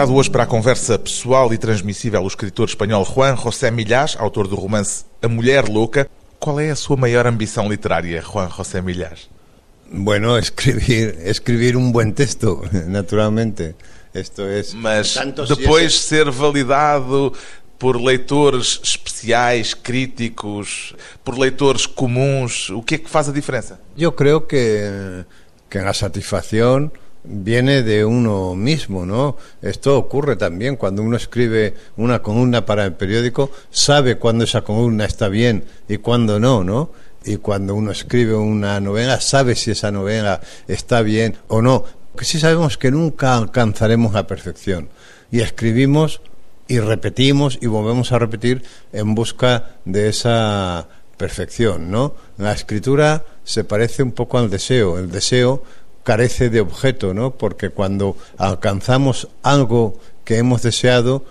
Convidado 0.00 0.18
hoje 0.18 0.30
para 0.30 0.44
a 0.44 0.46
conversa 0.46 0.98
pessoal 0.98 1.52
e 1.52 1.58
transmissível 1.58 2.22
o 2.22 2.26
escritor 2.26 2.66
espanhol 2.66 3.04
Juan 3.04 3.36
José 3.36 3.70
Milhas, 3.70 4.16
autor 4.18 4.48
do 4.48 4.56
romance 4.56 5.04
A 5.20 5.28
Mulher 5.28 5.68
Louca. 5.68 6.08
Qual 6.38 6.58
é 6.58 6.70
a 6.70 6.74
sua 6.74 6.96
maior 6.96 7.26
ambição 7.26 7.68
literária, 7.68 8.22
Juan 8.22 8.48
José 8.48 8.80
Milhas? 8.80 9.28
Bueno, 9.92 10.38
escribir, 10.40 11.18
escribir 11.26 11.76
un 11.76 11.92
buen 11.92 12.14
texto, 12.14 12.62
naturalmente. 12.86 13.74
Esto 14.14 14.48
es. 14.48 14.72
Mas 14.72 15.18
depois 15.46 15.92
ese- 15.92 16.08
ser 16.08 16.30
validado 16.30 17.34
por 17.78 18.00
leitores 18.00 18.80
especiais, 18.82 19.74
críticos, 19.74 20.94
por 21.22 21.38
leitores 21.38 21.86
comuns, 21.86 22.70
o 22.70 22.82
que 22.82 22.94
é 22.94 22.98
que 22.98 23.10
faz 23.10 23.28
a 23.28 23.32
diferença? 23.32 23.78
Yo 23.98 24.12
creo 24.16 24.46
que, 24.46 25.26
que 25.68 25.78
la 25.78 25.92
satisfacción 25.92 26.90
viene 27.24 27.82
de 27.82 28.04
uno 28.04 28.54
mismo, 28.54 29.04
¿no? 29.04 29.36
Esto 29.62 29.96
ocurre 29.98 30.36
también 30.36 30.76
cuando 30.76 31.02
uno 31.02 31.16
escribe 31.16 31.74
una 31.96 32.22
columna 32.22 32.64
para 32.64 32.84
el 32.84 32.94
periódico, 32.94 33.50
sabe 33.70 34.16
cuándo 34.16 34.44
esa 34.44 34.62
columna 34.62 35.04
está 35.04 35.28
bien 35.28 35.64
y 35.88 35.98
cuándo 35.98 36.40
no, 36.40 36.64
¿no? 36.64 36.90
Y 37.24 37.36
cuando 37.36 37.74
uno 37.74 37.90
escribe 37.90 38.34
una 38.34 38.80
novela, 38.80 39.20
sabe 39.20 39.54
si 39.54 39.72
esa 39.72 39.90
novela 39.90 40.40
está 40.66 41.02
bien 41.02 41.36
o 41.48 41.60
no. 41.60 41.84
Que 42.16 42.24
sí 42.24 42.40
sabemos 42.40 42.78
que 42.78 42.90
nunca 42.90 43.36
alcanzaremos 43.36 44.14
la 44.14 44.26
perfección. 44.26 44.88
Y 45.30 45.40
escribimos 45.40 46.22
y 46.66 46.78
repetimos 46.78 47.58
y 47.60 47.66
volvemos 47.66 48.12
a 48.12 48.18
repetir 48.18 48.62
en 48.92 49.14
busca 49.14 49.76
de 49.84 50.08
esa 50.08 50.88
perfección, 51.16 51.90
¿no? 51.90 52.14
La 52.38 52.52
escritura 52.52 53.24
se 53.44 53.64
parece 53.64 54.02
un 54.02 54.12
poco 54.12 54.38
al 54.38 54.48
deseo. 54.48 54.98
El 54.98 55.10
deseo 55.10 55.62
carece 56.04 56.50
de 56.50 56.60
objeto, 56.60 57.14
¿no? 57.14 57.32
Porque 57.32 57.70
cuando 57.70 58.16
alcanzamos 58.38 59.28
algo 59.42 59.98
que 60.24 60.38
hemos 60.38 60.62
deseado, 60.62 61.24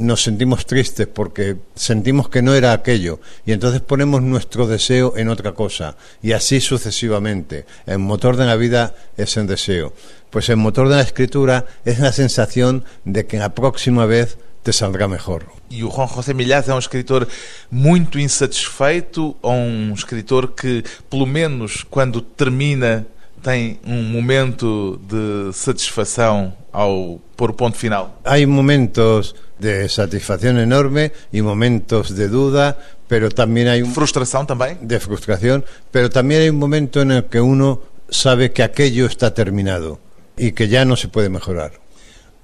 nos 0.00 0.22
sentimos 0.22 0.66
tristes 0.66 1.06
porque 1.06 1.56
sentimos 1.74 2.28
que 2.28 2.42
no 2.42 2.54
era 2.54 2.72
aquello 2.72 3.20
y 3.44 3.52
entonces 3.52 3.82
ponemos 3.82 4.22
nuestro 4.22 4.66
deseo 4.66 5.14
en 5.16 5.28
otra 5.28 5.52
cosa 5.52 5.96
y 6.22 6.32
así 6.32 6.60
sucesivamente. 6.60 7.66
El 7.86 7.98
motor 7.98 8.36
de 8.36 8.46
la 8.46 8.56
vida 8.56 8.94
es 9.16 9.36
el 9.36 9.46
deseo. 9.46 9.92
Pues 10.30 10.48
el 10.48 10.56
motor 10.56 10.88
de 10.88 10.96
la 10.96 11.02
escritura 11.02 11.66
es 11.84 11.98
la 11.98 12.12
sensación 12.12 12.84
de 13.04 13.26
que 13.26 13.38
la 13.38 13.54
próxima 13.54 14.06
vez 14.06 14.38
te 14.62 14.72
saldrá 14.72 15.08
mejor. 15.08 15.46
E 15.70 15.84
o 15.84 15.88
Juan 15.88 16.06
José 16.06 16.34
Milhas 16.34 16.68
é 16.68 16.74
um 16.74 16.78
escritor 16.78 17.28
muito 17.70 18.18
insatisfeito 18.18 19.36
um 19.42 19.94
escritor 19.94 20.54
que, 20.54 20.84
pelo 21.08 21.26
menos 21.26 21.84
quando 21.88 22.20
termina, 22.20 23.06
tem 23.42 23.80
um 23.86 24.02
momento 24.02 25.00
de 25.08 25.52
satisfação 25.52 26.52
ao 26.72 27.20
pôr 27.36 27.50
o 27.50 27.54
ponto 27.54 27.76
final? 27.76 28.20
Hay 28.24 28.46
momentos 28.46 29.34
de 29.58 29.88
satisfacción 29.88 30.58
enorme 30.58 31.12
y 31.32 31.42
momentos 31.42 32.14
de 32.14 32.28
duda, 32.28 32.78
pero 33.08 33.28
también 33.30 33.68
hay 33.68 33.82
un 33.82 33.92
Frustração 33.92 34.46
também? 34.46 34.76
de 34.80 35.00
frustración, 35.00 35.64
pero 35.90 36.08
también 36.08 36.42
hay 36.42 36.50
un 36.50 36.58
momento 36.58 37.02
en 37.02 37.10
el 37.10 37.24
que 37.24 37.40
uno 37.40 37.82
sabe 38.08 38.52
que 38.52 38.62
aquello 38.62 39.06
está 39.06 39.34
terminado 39.34 39.98
y 40.36 40.52
que 40.52 40.68
ya 40.68 40.84
no 40.84 40.96
se 40.96 41.08
puede 41.08 41.28
mejorar. 41.28 41.72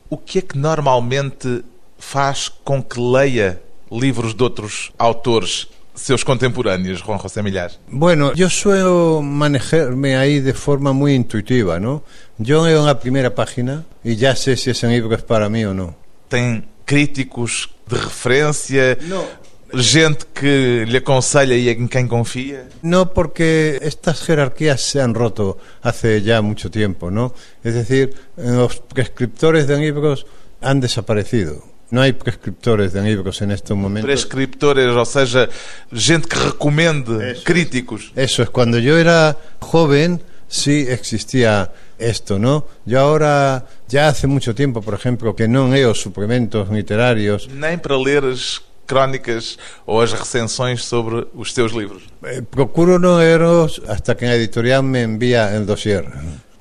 O 0.09 0.19
que 0.19 0.39
é 0.39 0.43
que 0.43 0.59
normalmente 0.59 1.65
faz 1.99 2.49
com 2.49 2.83
que 2.83 3.01
leia 3.01 3.61
livros 3.91 4.35
de 4.35 4.43
outros 4.43 4.93
autores, 4.99 5.69
seus 5.97 6.25
contemporâneos, 6.25 7.03
Juan 7.03 7.19
José 7.19 7.43
Milhas? 7.43 7.81
Bueno, 7.89 8.33
yo 8.35 8.49
suelo 8.51 9.23
manejarme 9.23 10.17
ahí 10.17 10.41
de 10.41 10.53
forma 10.55 10.93
muy 10.93 11.15
intuitiva, 11.15 11.81
¿no? 11.81 12.05
Yo 12.39 12.65
leo 12.67 12.85
la 12.87 13.01
primera 13.01 13.35
página 13.35 13.85
y 14.05 14.17
ya 14.17 14.37
sé 14.37 14.57
si 14.57 14.71
ese 14.71 14.87
libro 14.89 15.15
es 15.17 15.23
para 15.23 15.49
mí 15.49 15.65
o 15.65 15.73
no. 15.75 15.97
Tem 16.29 16.65
críticos 16.85 17.71
de 17.89 17.97
referência, 17.99 18.99
No. 19.09 19.25
gente 19.73 20.25
que 20.33 20.85
lhe 20.87 20.99
aconselha 20.99 21.55
e 21.55 21.69
em 21.71 21.89
quem 21.89 22.07
confia? 22.07 22.69
No, 22.83 23.13
porque 23.13 23.79
estas 23.83 24.21
jerarquías 24.25 24.81
se 24.81 25.01
han 25.01 25.15
roto 25.15 25.59
hace 25.83 26.23
ya 26.23 26.41
mucho 26.43 26.71
tiempo, 26.71 27.11
¿no? 27.11 27.33
Es 27.65 27.75
decir, 27.75 28.15
los 28.37 28.77
prescriptores 28.79 29.67
de 29.67 29.77
libros 29.79 30.27
han 30.61 30.81
desaparecido. 30.81 31.63
No 31.91 32.01
hay 32.03 32.13
prescriptores 32.13 32.93
de 32.93 33.03
libros 33.03 33.43
en 33.43 33.53
estos 33.53 33.77
momentos. 33.77 34.11
Prescriptores, 34.11 34.89
ou 34.89 35.05
seja, 35.07 35.49
gente 35.95 36.29
que 36.29 36.37
recomende, 36.37 37.33
Eso. 37.33 37.45
críticos. 37.45 38.13
Eso 38.17 38.43
es, 38.43 38.51
cuando 38.51 38.79
yo 38.79 38.99
era 38.99 39.37
joven 39.61 40.21
sí 40.49 40.87
existía 40.89 41.73
esto, 41.99 42.39
¿no? 42.39 42.67
Yo 42.85 43.01
ahora, 43.01 43.67
ya 43.89 44.09
hace 44.09 44.27
mucho 44.27 44.55
tiempo, 44.55 44.83
por 44.83 44.95
ejemplo, 44.95 45.35
que 45.35 45.49
no 45.49 45.69
leo 45.69 45.95
suplementos 45.95 46.69
literarios. 46.71 47.49
Nem 47.49 47.79
para 47.79 47.97
ler 47.97 48.25
as 48.25 48.61
crónicas 48.87 49.59
ou 49.87 50.01
as 50.01 50.13
recensões 50.13 50.85
sobre 50.85 51.27
os 51.35 51.53
seus 51.53 51.73
livros. 51.73 52.03
Eh, 52.25 52.43
procuro 52.43 52.99
no 52.99 53.19
leerlos 53.19 53.83
hasta 53.89 54.17
que 54.17 54.27
la 54.27 54.35
editorial 54.35 54.83
me 54.83 55.03
envía 55.03 55.55
el 55.57 55.67
dossier. 55.67 56.07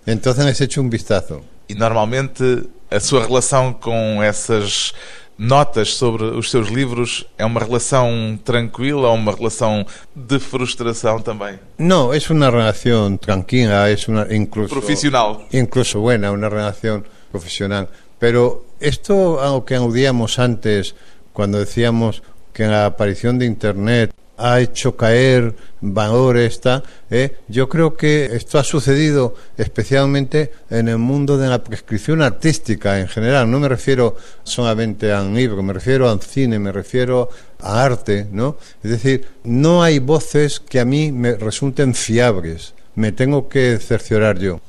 Entonces 0.06 0.46
les 0.46 0.62
echo 0.62 0.82
un 0.82 0.90
vistazo. 0.90 1.44
E 1.68 1.76
normalmente 1.76 2.64
a 2.96 3.00
sua 3.00 3.26
relação 3.26 3.74
com 3.74 4.24
essas 4.24 4.94
notas 5.38 5.96
sobre 5.96 6.24
os 6.24 6.50
seus 6.50 6.70
livros 6.70 7.26
é 7.38 7.46
uma 7.46 7.60
relação 7.60 8.40
tranquila 8.44 9.10
ou 9.10 9.16
uma 9.16 9.34
relação 9.34 9.86
de 10.16 10.40
frustração 10.40 11.20
também? 11.20 11.60
No, 11.78 12.14
es 12.14 12.30
una 12.30 12.50
relación 12.50 13.18
tranquila, 13.18 13.90
es 13.92 14.08
una 14.08 14.28
incluso 14.34 14.70
Profissional. 14.74 15.46
incluso 15.52 16.00
buena, 16.00 16.32
una 16.32 16.48
relación 16.50 17.06
profesional. 17.32 17.90
Pero 18.18 18.66
esto 18.80 19.42
a 19.42 19.50
lo 19.50 19.66
que 19.66 19.76
aludíamos 19.76 20.40
antes, 20.40 20.96
cuando 21.34 21.60
decíamos 21.60 22.24
que 22.54 22.66
la 22.66 22.86
aparición 22.86 23.38
de 23.38 23.46
Internet 23.46 24.14
ha 24.38 24.60
hecho 24.60 24.96
caer 24.96 25.56
valores, 25.82 26.60
ta, 26.60 26.84
eh, 27.10 27.38
yo 27.48 27.70
creo 27.70 27.96
que 27.96 28.26
esto 28.34 28.58
ha 28.58 28.64
sucedido 28.64 29.36
especialmente 29.58 30.52
en 30.70 30.88
el 30.88 30.98
mundo 30.98 31.38
de 31.38 31.48
la 31.48 31.64
prescripción 31.64 32.22
artística 32.22 33.00
en 33.00 33.08
general. 33.08 33.50
No 33.50 33.60
me 33.60 33.70
refiero 33.70 34.18
solamente 34.44 35.12
al 35.12 35.34
libro, 35.34 35.62
me 35.64 35.74
refiero 35.74 36.10
al 36.10 36.22
cine, 36.22 36.60
me 36.60 36.72
refiero 36.72 37.30
a 37.62 37.84
arte, 37.84 38.28
¿no? 38.32 38.58
Es 38.84 38.92
decir, 38.92 39.28
no 39.44 39.84
hay 39.84 40.00
voces 40.00 40.60
que 40.60 40.80
a 40.80 40.86
mí 40.86 41.12
me 41.12 41.36
resulten 41.36 41.94
fiables. 41.94 42.74
Me 42.96 43.12
tengo 43.12 43.48
que 43.50 43.78
cerciorar 43.80 44.40
yo. 44.40 44.62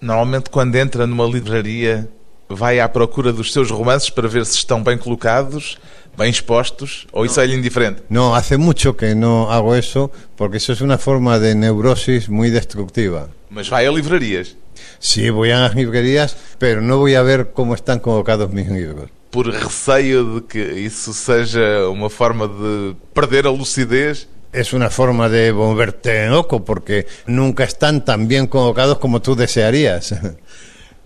Normalmente, 0.00 0.50
quando 0.50 0.78
entra 0.78 1.06
numa 1.06 1.24
livraria, 1.26 2.08
vai 2.48 2.80
à 2.80 2.88
procura 2.88 3.32
dos 3.32 3.52
seus 3.52 3.70
romances 3.70 4.10
para 4.10 4.28
ver 4.28 4.44
se 4.44 4.56
estão 4.56 4.82
bem 4.82 4.98
colocados, 4.98 5.78
bem 6.16 6.30
expostos, 6.30 7.06
ou 7.12 7.24
isso 7.24 7.40
é-lhe 7.40 7.54
indiferente? 7.54 8.02
No, 8.08 8.34
hace 8.34 8.56
mucho 8.56 8.96
que 8.96 9.14
no 9.14 9.50
hago 9.50 9.74
eso 9.74 10.10
porque 10.36 10.58
eso 10.58 10.72
es 10.72 10.80
una 10.80 10.98
forma 10.98 11.38
de 11.38 11.54
neurosis 11.54 12.28
muy 12.28 12.50
destructiva. 12.50 13.28
Mas 13.50 13.68
vai 13.68 13.86
a 13.86 13.90
livrarias. 13.90 14.56
Sí, 14.98 15.30
voy 15.30 15.50
a 15.50 15.60
las 15.60 15.74
librerías, 15.74 16.36
pero 16.58 16.80
no 16.80 16.98
voy 16.98 17.14
a 17.14 17.22
ver 17.22 17.52
cómo 17.52 17.74
están 17.74 18.00
colocados 18.00 18.52
mis 18.52 18.68
libros. 18.68 19.10
Por 19.30 19.46
receio 19.46 20.24
de 20.24 20.46
que 20.46 20.80
isso 20.80 21.12
seja 21.12 21.88
uma 21.88 22.10
forma 22.10 22.46
de 22.46 22.94
perder 23.14 23.46
a 23.46 23.50
lucidez 23.50 24.28
Es 24.52 24.74
una 24.74 24.90
forma 24.90 25.30
de 25.30 25.50
volverte 25.50 26.28
loco 26.28 26.62
porque 26.62 27.06
nunca 27.26 27.64
están 27.64 28.04
tan 28.04 28.28
bien 28.28 28.46
colocados 28.46 28.98
como 28.98 29.22
tú 29.22 29.34
desearías. 29.34 30.14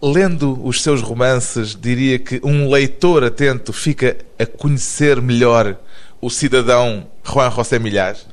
Lendo 0.02 0.60
os 0.62 0.82
seus 0.82 1.00
romances, 1.00 1.74
diria 1.74 2.18
que 2.18 2.40
um 2.44 2.70
leitor 2.70 3.24
atento 3.24 3.72
fica 3.72 4.16
a 4.38 4.44
conhecer 4.44 5.22
melhor 5.22 5.78
o 6.20 6.28
cidadão 6.28 7.06
Juan 7.24 7.50
José 7.50 7.78
Milhas. 7.78 8.26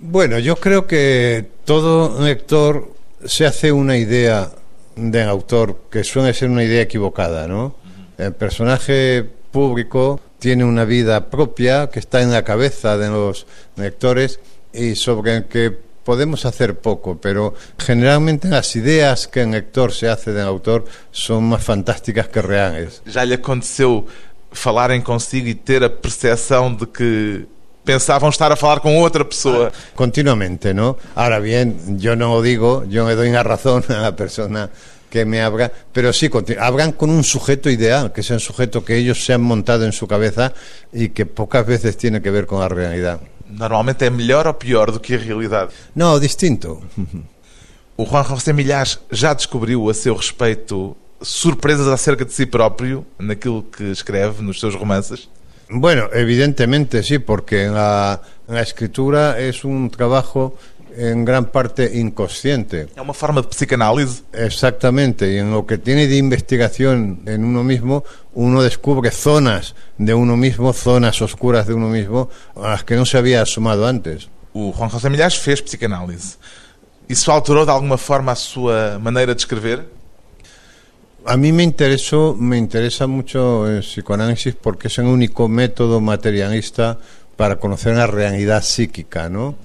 Bueno, 0.00 0.38
yo 0.38 0.56
creo 0.56 0.86
que 0.86 1.46
todo 1.64 2.22
lector 2.22 2.90
se 3.24 3.46
hace 3.46 3.72
una 3.72 3.96
idea 3.96 4.50
del 4.94 5.28
autor 5.28 5.88
que 5.90 6.04
suele 6.04 6.32
ser 6.32 6.48
una 6.48 6.64
idea 6.64 6.82
equivocada, 6.82 7.46
¿no? 7.46 7.76
El 8.16 8.32
personaje 8.32 9.28
público 9.50 10.20
tiene 10.38 10.64
una 10.64 10.84
vida 10.84 11.28
propia 11.28 11.88
que 11.88 11.98
está 11.98 12.22
en 12.22 12.30
la 12.30 12.44
cabeza 12.44 12.96
de 12.96 13.08
los 13.08 13.46
lectores 13.76 14.40
y 14.72 14.94
sobre 14.94 15.36
el 15.36 15.44
que 15.46 15.85
podemos 16.06 16.46
hacer 16.46 16.78
poco, 16.78 17.18
pero 17.20 17.52
generalmente 17.76 18.46
las 18.46 18.76
ideas 18.76 19.26
que 19.26 19.42
el 19.42 19.50
lector 19.50 19.90
se 19.92 20.08
hace 20.08 20.32
del 20.32 20.46
autor 20.46 20.84
son 21.10 21.48
más 21.48 21.64
fantásticas 21.64 22.28
que 22.28 22.40
reales. 22.40 23.02
Já 23.04 23.24
lhe 23.24 23.34
aconteceu 23.34 24.06
falarem 24.52 25.02
consigo 25.02 25.48
e 25.48 25.54
ter 25.54 25.82
a 25.82 25.90
percepção 25.90 26.72
de 26.72 26.86
que 26.86 27.46
pensavam 27.84 28.30
estar 28.30 28.52
a 28.52 28.56
falar 28.56 28.78
com 28.78 28.96
outra 28.98 29.24
pessoa? 29.24 29.72
continuamente, 29.96 30.72
¿no? 30.72 30.96
Ahora 31.16 31.40
bien, 31.40 31.98
yo 31.98 32.14
no 32.14 32.34
lo 32.34 32.40
digo, 32.40 32.84
yo 32.88 33.06
le 33.08 33.16
doy 33.16 33.30
la 33.32 33.42
razón 33.42 33.82
a 33.88 34.00
la 34.00 34.14
persona 34.14 34.70
que 35.10 35.24
me 35.24 35.42
habla, 35.42 35.72
pero 35.92 36.12
sí, 36.12 36.30
hablan 36.60 36.92
con 36.92 37.10
un 37.10 37.24
sujeto 37.24 37.68
ideal, 37.68 38.12
que 38.12 38.20
es 38.20 38.30
el 38.30 38.40
sujeto 38.40 38.84
que 38.84 38.96
ellos 38.96 39.24
se 39.24 39.32
han 39.32 39.42
montado 39.42 39.84
en 39.84 39.92
su 39.92 40.06
cabeza 40.06 40.52
y 40.92 41.08
que 41.08 41.26
pocas 41.26 41.66
veces 41.66 41.96
tiene 41.96 42.22
que 42.22 42.30
ver 42.30 42.46
con 42.46 42.60
la 42.60 42.68
realidad. 42.68 43.20
Normalmente 43.48 44.04
é 44.04 44.10
melhor 44.10 44.46
ou 44.46 44.54
pior 44.54 44.90
do 44.90 45.00
que 45.00 45.14
a 45.14 45.18
realidade. 45.18 45.72
No, 45.94 46.18
distinto. 46.18 46.82
O 47.96 48.04
Juan 48.04 48.24
José 48.24 48.52
Milhas 48.52 49.00
já 49.10 49.32
descobriu 49.32 49.88
a 49.88 49.94
seu 49.94 50.14
respeito 50.14 50.94
surpresas 51.22 51.86
acerca 51.88 52.24
de 52.24 52.32
si 52.32 52.44
próprio 52.44 53.06
naquilo 53.18 53.62
que 53.62 53.90
escreve 53.90 54.42
nos 54.42 54.60
seus 54.60 54.74
romances? 54.74 55.28
Bueno, 55.68 56.08
evidentemente 56.12 57.02
sí, 57.02 57.18
porque 57.18 57.66
la, 57.66 58.20
la 58.46 58.60
escritura 58.60 59.40
es 59.40 59.64
un 59.64 59.90
trabajo 59.90 60.56
en 60.96 61.24
gran 61.24 61.46
parte 61.46 61.98
inconsciente. 61.98 62.88
É 62.96 63.00
uma 63.00 63.14
forma 63.14 63.42
de 63.42 63.48
psicanálise. 63.48 64.22
Exactamente, 64.32 65.30
y 65.32 65.38
en 65.38 65.50
lo 65.50 65.66
que 65.66 65.78
tiene 65.78 66.06
de 66.06 66.16
investigación 66.16 67.22
en 67.26 67.44
uno 67.44 67.62
mismo, 67.62 68.04
uno 68.34 68.62
descubre 68.62 69.10
zonas 69.10 69.74
de 69.98 70.14
uno 70.14 70.36
mismo, 70.36 70.72
zonas 70.72 71.20
oscuras 71.22 71.66
de 71.66 71.74
uno 71.74 71.88
mismo, 71.88 72.30
a 72.56 72.70
las 72.70 72.84
que 72.84 72.96
no 72.96 73.04
se 73.04 73.18
había 73.18 73.42
asomado 73.42 73.86
antes. 73.86 74.28
O 74.52 74.72
Juan 74.72 74.88
José 74.88 75.10
Milhães 75.10 75.36
fez 75.36 75.60
psicanálise. 75.62 76.38
Isso 77.08 77.30
alterou 77.30 77.64
de 77.64 77.70
alguma 77.70 77.98
forma 77.98 78.32
a 78.32 78.34
sua 78.34 78.98
maneira 78.98 79.34
de 79.34 79.38
escrever? 79.38 79.86
A 81.24 81.36
mí 81.36 81.52
me 81.52 81.62
interesó, 81.62 82.34
me 82.34 82.56
interesa 82.56 83.06
mucho 83.06 83.68
el 83.68 83.80
psicoanálisis 83.80 84.54
porque 84.54 84.88
es 84.88 84.98
el 84.98 85.06
único 85.06 85.48
método 85.48 86.00
materialista 86.00 86.98
para 87.36 87.56
conocer 87.56 87.96
la 87.96 88.06
realidad 88.06 88.62
psíquica, 88.62 89.28
¿no? 89.28 89.56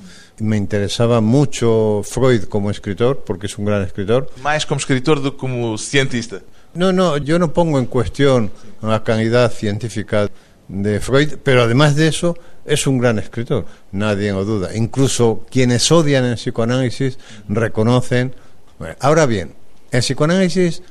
Me 0.41 0.57
interesaba 0.57 1.21
mucho 1.21 2.01
Freud 2.03 2.45
como 2.45 2.71
escritor, 2.71 3.23
porque 3.23 3.45
es 3.45 3.59
un 3.59 3.65
gran 3.65 3.83
escritor. 3.83 4.27
Mais 4.41 4.65
como 4.65 4.79
escritor 4.79 5.21
do 5.21 5.33
que 5.33 5.37
como 5.37 5.77
cientista. 5.77 6.41
No, 6.73 6.91
no, 6.91 7.17
yo 7.17 7.37
no 7.37 7.53
pongo 7.53 7.77
en 7.77 7.85
cuestión 7.85 8.49
la 8.81 9.03
calidad 9.03 9.51
científica 9.51 10.31
de 10.67 10.99
Freud, 10.99 11.37
pero 11.43 11.61
además 11.61 11.95
de 11.95 12.07
eso 12.07 12.35
es 12.65 12.87
un 12.87 12.97
gran 12.97 13.19
escritor, 13.19 13.65
nadie 13.91 14.31
lo 14.31 14.43
duda. 14.43 14.75
Incluso 14.75 15.45
quienes 15.51 15.91
odian 15.91 16.25
el 16.25 16.35
psicoanálisis 16.35 17.19
reconocen. 17.47 18.33
Bueno, 18.79 18.95
ahora 18.99 19.27
bien, 19.27 19.53
el 19.91 19.99
psicoanálisis 19.99 20.81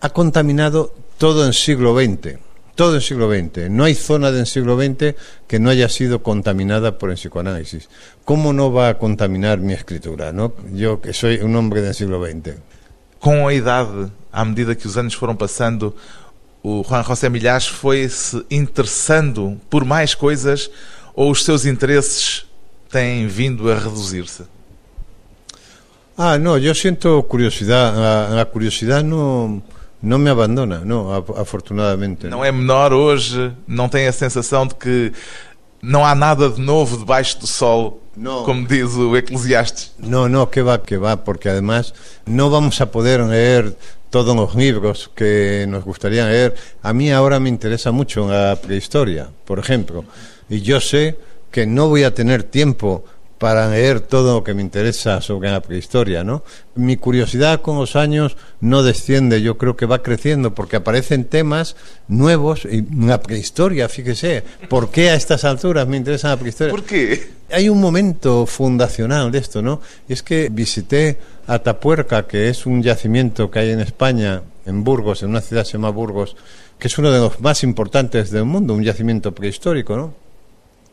ha 0.00 0.10
contaminado 0.10 0.94
todo 1.18 1.44
el 1.44 1.54
siglo 1.54 1.98
XX, 1.98 2.38
todo 2.74 2.96
el 2.96 3.02
siglo 3.02 3.30
XX. 3.30 3.70
No 3.70 3.84
hay 3.84 3.94
zona 3.94 4.30
del 4.30 4.46
siglo 4.46 4.76
XX 4.76 5.14
que 5.46 5.58
no 5.58 5.70
haya 5.70 5.88
sido 5.88 6.22
contaminada 6.22 6.98
por 6.98 7.10
el 7.10 7.16
psicoanálisis. 7.16 7.88
¿Cómo 8.24 8.52
no 8.52 8.72
va 8.72 8.88
a 8.88 8.98
contaminar 8.98 9.58
mi 9.58 9.72
escritura? 9.72 10.32
¿no? 10.32 10.54
Yo 10.72 11.00
que 11.00 11.12
soy 11.12 11.36
un 11.36 11.54
hombre 11.56 11.82
del 11.82 11.94
siglo 11.94 12.24
XX. 12.24 12.56
Com 13.18 13.46
a 13.46 13.54
idade, 13.54 14.10
à 14.32 14.44
medida 14.44 14.74
que 14.74 14.88
os 14.88 14.96
anos 14.96 15.14
foram 15.14 15.36
passando, 15.36 15.94
o 16.62 16.82
Juan 16.82 17.02
José 17.02 17.28
Milhães 17.28 17.68
foi 17.68 18.08
se 18.08 18.44
interessando 18.50 19.60
por 19.70 19.84
mais 19.84 20.14
coisas 20.14 20.70
ou 21.14 21.30
os 21.30 21.44
seus 21.44 21.64
interesses 21.64 22.46
têm 22.90 23.26
vindo 23.26 23.70
a 23.70 23.74
reduzir-se? 23.74 24.44
Ah, 26.16 26.38
no, 26.38 26.58
yo 26.58 26.74
siento 26.74 27.22
curiosidad. 27.24 27.94
La, 27.94 28.28
la 28.34 28.44
curiosidad 28.44 29.02
no, 29.02 29.62
no 30.02 30.18
me 30.18 30.30
abandona, 30.30 30.80
no, 30.80 31.12
af- 31.12 31.30
afortunadamente. 31.38 32.26
Não 32.26 32.44
é 32.44 32.50
menor 32.50 32.92
hoje? 32.92 33.52
Não 33.66 33.88
tem 33.88 34.06
a 34.06 34.12
sensação 34.12 34.66
de 34.66 34.74
que 34.74 35.12
não 35.82 36.04
há 36.04 36.14
nada 36.14 36.48
de 36.50 36.60
novo 36.60 36.96
debaixo 36.96 37.38
do 37.40 37.46
sol, 37.46 38.00
Não. 38.16 38.44
como 38.44 38.66
diz 38.66 38.94
o 38.94 39.16
Eclesiastes? 39.16 39.92
No, 39.98 40.28
no, 40.28 40.46
que 40.46 40.62
va, 40.62 40.78
que 40.78 40.96
va, 40.96 41.16
porque 41.16 41.48
además 41.48 41.92
no 42.26 42.50
vamos 42.50 42.80
a 42.80 42.86
poder 42.86 43.20
leer 43.24 43.76
todos 44.10 44.36
los 44.36 44.54
libros 44.54 45.10
que 45.14 45.64
nos 45.68 45.84
gustaría 45.84 46.26
leer. 46.26 46.54
A 46.82 46.92
mí 46.92 47.10
ahora 47.10 47.40
me 47.40 47.48
interesa 47.48 47.90
mucho 47.92 48.28
la 48.28 48.56
prehistoria, 48.56 49.28
por 49.46 49.58
ejemplo, 49.58 50.04
y 50.48 50.60
yo 50.60 50.80
sé 50.80 51.16
que 51.50 51.66
no 51.66 51.88
voy 51.88 52.04
a 52.04 52.12
tener 52.14 52.42
tiempo 52.42 53.04
para 53.42 53.68
leer 53.68 53.98
todo 53.98 54.34
lo 54.34 54.44
que 54.44 54.54
me 54.54 54.62
interesa 54.62 55.20
sobre 55.20 55.50
la 55.50 55.60
prehistoria, 55.60 56.22
¿no? 56.22 56.44
Mi 56.76 56.96
curiosidad 56.96 57.60
con 57.60 57.76
los 57.76 57.96
años 57.96 58.36
no 58.60 58.84
desciende, 58.84 59.42
yo 59.42 59.58
creo 59.58 59.76
que 59.76 59.84
va 59.84 60.00
creciendo 60.00 60.54
porque 60.54 60.76
aparecen 60.76 61.24
temas 61.24 61.74
nuevos 62.06 62.64
y 62.64 62.86
la 63.04 63.20
prehistoria, 63.20 63.88
fíjese, 63.88 64.44
¿por 64.68 64.92
qué 64.92 65.10
a 65.10 65.16
estas 65.16 65.44
alturas 65.44 65.88
me 65.88 65.96
interesa 65.96 66.28
la 66.28 66.36
prehistoria? 66.36 66.70
Por 66.70 66.84
quê? 66.84 67.30
Hay 67.50 67.68
un 67.68 67.80
momento 67.80 68.46
fundacional 68.46 69.32
de 69.32 69.38
esto, 69.38 69.60
¿no? 69.60 69.80
Y 70.08 70.12
es 70.12 70.22
que 70.22 70.48
visité 70.48 71.18
Atapuerca, 71.48 72.28
que 72.28 72.48
es 72.48 72.64
un 72.64 72.80
yacimiento 72.80 73.50
que 73.50 73.58
hay 73.58 73.70
en 73.70 73.80
España, 73.80 74.40
en 74.66 74.84
Burgos, 74.84 75.24
en 75.24 75.30
una 75.30 75.40
ciudad 75.40 75.64
que 75.64 75.70
se 75.70 75.78
llama 75.78 75.90
Burgos, 75.90 76.36
que 76.78 76.86
es 76.86 76.96
uno 76.96 77.10
de 77.10 77.18
los 77.18 77.40
más 77.40 77.64
importantes 77.64 78.30
del 78.30 78.44
mundo, 78.44 78.72
un 78.72 78.84
yacimiento 78.84 79.34
prehistórico, 79.34 79.96
¿no? 79.96 80.21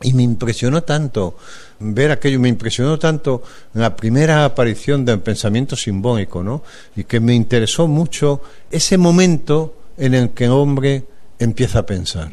Y 0.02 0.14
me 0.14 0.22
impresionó 0.22 0.82
tanto 0.82 1.36
ver 1.78 2.10
aquello, 2.10 2.40
me 2.40 2.48
impresionó 2.48 2.98
tanto 2.98 3.42
la 3.74 3.94
primera 3.94 4.46
aparición 4.46 5.04
del 5.04 5.20
pensamiento 5.20 5.76
simbólico, 5.76 6.42
¿no? 6.42 6.62
Y 6.96 7.04
que 7.04 7.20
me 7.20 7.34
interesó 7.34 7.86
mucho 7.86 8.40
ese 8.70 8.96
momento 8.96 9.74
en 9.98 10.14
el 10.14 10.30
que 10.30 10.46
el 10.46 10.52
hombre 10.52 11.04
empieza 11.38 11.80
a 11.80 11.86
pensar. 11.86 12.32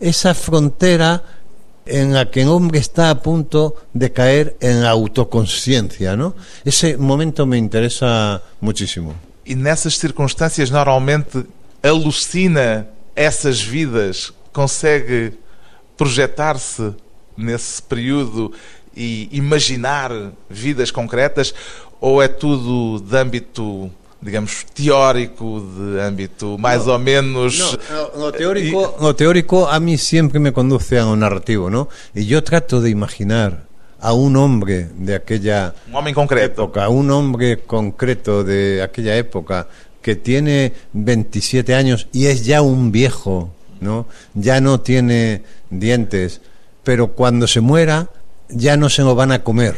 Esa 0.00 0.32
frontera 0.32 1.22
en 1.84 2.14
la 2.14 2.30
que 2.30 2.42
el 2.42 2.48
hombre 2.48 2.78
está 2.78 3.10
a 3.10 3.20
punto 3.20 3.76
de 3.92 4.10
caer 4.12 4.56
en 4.60 4.82
la 4.82 4.90
autoconsciencia, 4.90 6.16
¿no? 6.16 6.34
Ese 6.64 6.96
momento 6.96 7.44
me 7.44 7.58
interesa 7.58 8.42
muchísimo. 8.60 9.14
E 9.44 9.54
nessas 9.54 9.98
circunstâncias, 10.00 10.70
normalmente, 10.72 11.44
alucina 11.82 12.88
essas 13.14 13.60
vidas, 13.60 14.32
consegue 14.52 15.36
projetar-se 15.96 16.92
nesse 17.36 17.82
período 17.82 18.52
e 18.96 19.28
imaginar 19.32 20.10
vidas 20.48 20.90
concretas, 20.90 21.54
ou 22.00 22.22
é 22.22 22.28
tudo 22.28 23.00
de 23.00 23.16
âmbito, 23.16 23.90
digamos, 24.20 24.64
teórico, 24.74 25.60
de 25.60 26.00
âmbito 26.00 26.56
mais 26.58 26.86
ou 26.86 26.98
menos. 26.98 27.78
No, 27.90 28.26
lo, 28.26 28.32
teórico, 28.32 28.96
lo 29.00 29.14
teórico 29.14 29.66
a 29.66 29.80
mí 29.80 29.98
siempre 29.98 30.38
me 30.38 30.52
conduce 30.52 30.98
a 30.98 31.04
lo 31.04 31.16
narrativo, 31.16 31.70
¿no? 31.70 31.88
Y 32.14 32.26
yo 32.26 32.42
trato 32.44 32.80
de 32.80 32.90
imaginar 32.90 33.64
a 34.00 34.12
un 34.12 34.36
hombre 34.36 34.90
de 34.98 35.14
aquella 35.14 35.74
Um 35.88 35.96
homem 35.96 36.14
concreto. 36.14 36.64
época, 36.64 36.88
un 36.90 37.10
hombre 37.10 37.60
concreto 37.60 38.44
de 38.44 38.82
aquella 38.82 39.16
época 39.16 39.66
que 40.02 40.14
tiene 40.14 40.74
27 40.92 41.74
años 41.74 42.06
y 42.12 42.26
es 42.26 42.44
ya 42.44 42.60
un 42.60 42.92
viejo, 42.92 43.53
¿no? 43.80 44.06
Ya 44.34 44.60
no 44.60 44.80
tiene 44.80 45.42
dientes, 45.70 46.40
pero 46.82 47.12
cuando 47.12 47.46
se 47.46 47.60
muera 47.60 48.08
ya 48.48 48.76
no 48.76 48.88
se 48.88 49.02
lo 49.02 49.14
van 49.14 49.32
a 49.32 49.42
comer, 49.42 49.76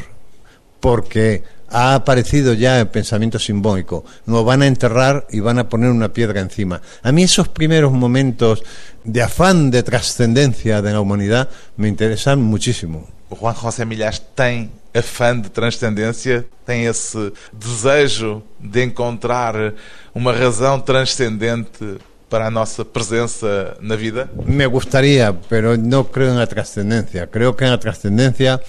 porque 0.81 1.45
ha 1.69 1.95
aparecido 1.95 2.53
ya 2.55 2.81
el 2.81 2.89
pensamiento 2.89 3.39
simbólico. 3.39 4.05
Lo 4.27 4.45
van 4.45 4.63
a 4.63 4.67
enterrar 4.67 5.27
y 5.31 5.41
van 5.41 5.59
a 5.59 5.69
poner 5.69 5.91
una 5.91 6.13
piedra 6.13 6.41
encima. 6.41 6.81
A 7.03 7.13
mí 7.13 7.23
esos 7.23 7.49
primeros 7.49 7.93
momentos 7.93 8.63
de 9.05 9.23
afán 9.23 9.71
de 9.71 9.83
trascendencia 9.83 10.83
de 10.83 10.93
la 10.93 11.01
humanidad 11.01 11.49
me 11.77 11.89
interesan 11.89 12.41
muchísimo. 12.43 13.09
Juan 13.29 13.55
José 13.55 13.85
Milhães 13.85 14.23
tem 14.35 14.71
afã 14.95 15.39
de 15.39 15.51
transcendência, 15.51 16.47
tem 16.65 16.87
esse 16.87 17.33
desejo 17.53 18.43
de 18.59 18.85
encontrar 18.85 19.75
uma 20.15 20.33
razão 20.33 20.81
transcendente 20.81 21.99
para 22.29 22.47
a 22.47 22.51
nossa 22.51 22.85
presença 22.85 23.77
na 23.81 23.97
vida? 23.97 24.29
Me 24.45 24.67
gustaría, 24.67 25.33
pero 25.49 25.77
no 25.77 26.05
creo 26.11 26.31
en 26.31 26.39
la 26.39 26.47
trascendencia. 26.47 27.29
Creo 27.29 27.57
que 27.57 27.65
en 27.65 27.71
la 27.71 27.81
trascendencia 27.81 28.61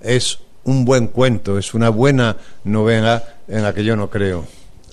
es 0.00 0.38
un 0.64 0.84
buen 0.84 1.08
cuento, 1.08 1.58
es 1.58 1.74
una 1.74 1.88
buena 1.88 2.36
novela 2.64 3.22
en 3.48 3.62
la 3.62 3.74
que 3.74 3.84
yo 3.84 3.96
no 3.96 4.08
creo. 4.10 4.46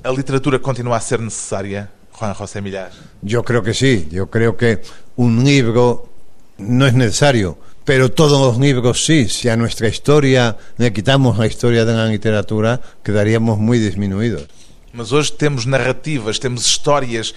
A 0.03 0.11
literatura 0.11 0.59
continua 0.59 0.97
a 0.97 1.01
ser 1.01 1.19
necessária, 1.19 1.89
Juan 2.11 2.33
José 2.33 2.61
Milhães? 2.61 2.93
Yo 3.21 3.43
creo 3.43 3.61
que 3.61 3.73
sí, 3.73 4.07
yo 4.11 4.27
creo 4.29 4.57
que 4.57 4.81
un 5.17 5.43
libro 5.43 6.09
no 6.57 6.87
es 6.87 6.93
necesario, 6.93 7.57
pero 7.83 8.11
todos 8.11 8.39
los 8.41 8.59
libros 8.59 9.05
sí. 9.05 9.29
Si 9.29 9.49
a 9.49 9.57
nuestra 9.57 9.87
historia 9.87 10.57
le 10.77 10.91
quitamos 10.91 11.37
la 11.37 11.45
historia 11.45 11.85
de 11.85 11.93
la 11.93 12.05
literatura, 12.07 12.81
quedaríamos 13.03 13.59
muy 13.59 13.79
disminuidos. 13.79 14.47
Mas 14.93 15.11
hoje 15.11 15.33
temos 15.37 15.67
narrativas, 15.67 16.39
temos 16.39 16.65
histórias 16.65 17.35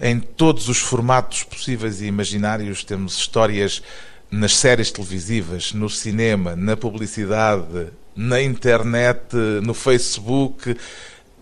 em 0.00 0.20
todos 0.20 0.68
os 0.68 0.78
formatos 0.78 1.42
possíveis 1.42 2.00
e 2.00 2.06
imaginários. 2.06 2.84
Temos 2.84 3.16
histórias 3.16 3.82
nas 4.30 4.56
séries 4.56 4.90
televisivas, 4.90 5.72
no 5.72 5.88
cinema, 5.88 6.54
na 6.54 6.76
publicidade, 6.76 7.88
na 8.14 8.42
internet, 8.42 9.34
no 9.62 9.74
Facebook. 9.74 10.76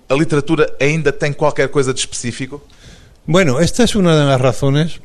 A 0.09 0.15
literatura 0.15 0.73
ainda 0.81 1.13
tem 1.13 1.33
qualquer 1.33 1.69
coisa 1.69 1.93
de 1.93 2.01
específico? 2.01 2.63
Bueno, 3.27 3.61
esta 3.61 3.83
es 3.83 3.97
una 3.97 4.17
de 4.17 4.25
las 4.25 4.41
razones 4.41 5.01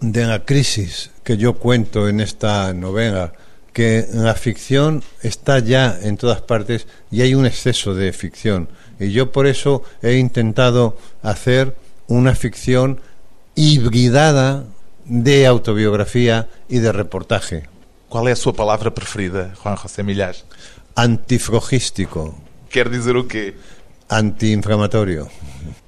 de 0.00 0.24
la 0.24 0.44
crisis 0.44 1.10
que 1.22 1.36
yo 1.36 1.54
cuento 1.54 2.08
en 2.08 2.20
esta 2.20 2.72
novela, 2.72 3.32
que 3.72 4.06
la 4.12 4.34
ficción 4.34 5.02
está 5.22 5.58
ya 5.58 5.98
en 6.02 6.16
todas 6.16 6.40
partes 6.40 6.86
y 7.10 7.20
hay 7.20 7.34
un 7.34 7.44
exceso 7.44 7.94
de 7.94 8.12
ficción. 8.12 8.68
Y 8.98 9.10
yo 9.10 9.30
por 9.30 9.46
eso 9.46 9.82
he 10.02 10.14
intentado 10.14 10.96
hacer 11.22 11.76
una 12.08 12.34
ficción 12.34 13.00
hibridada 13.54 14.64
de 15.04 15.46
autobiografía 15.46 16.48
y 16.68 16.78
de 16.78 16.92
reportaje, 16.92 17.68
Qual 18.08 18.28
é 18.28 18.32
a 18.32 18.36
sua 18.36 18.54
palavra 18.54 18.94
preferida, 18.94 19.52
Juan 19.58 19.74
José 19.76 20.02
Milhães? 20.02 20.44
antifrogístico, 20.94 22.34
Quer 22.70 22.88
dizer 22.90 23.16
o 23.16 23.26
quê? 23.26 23.54
antiinflamatorio. 24.08 25.28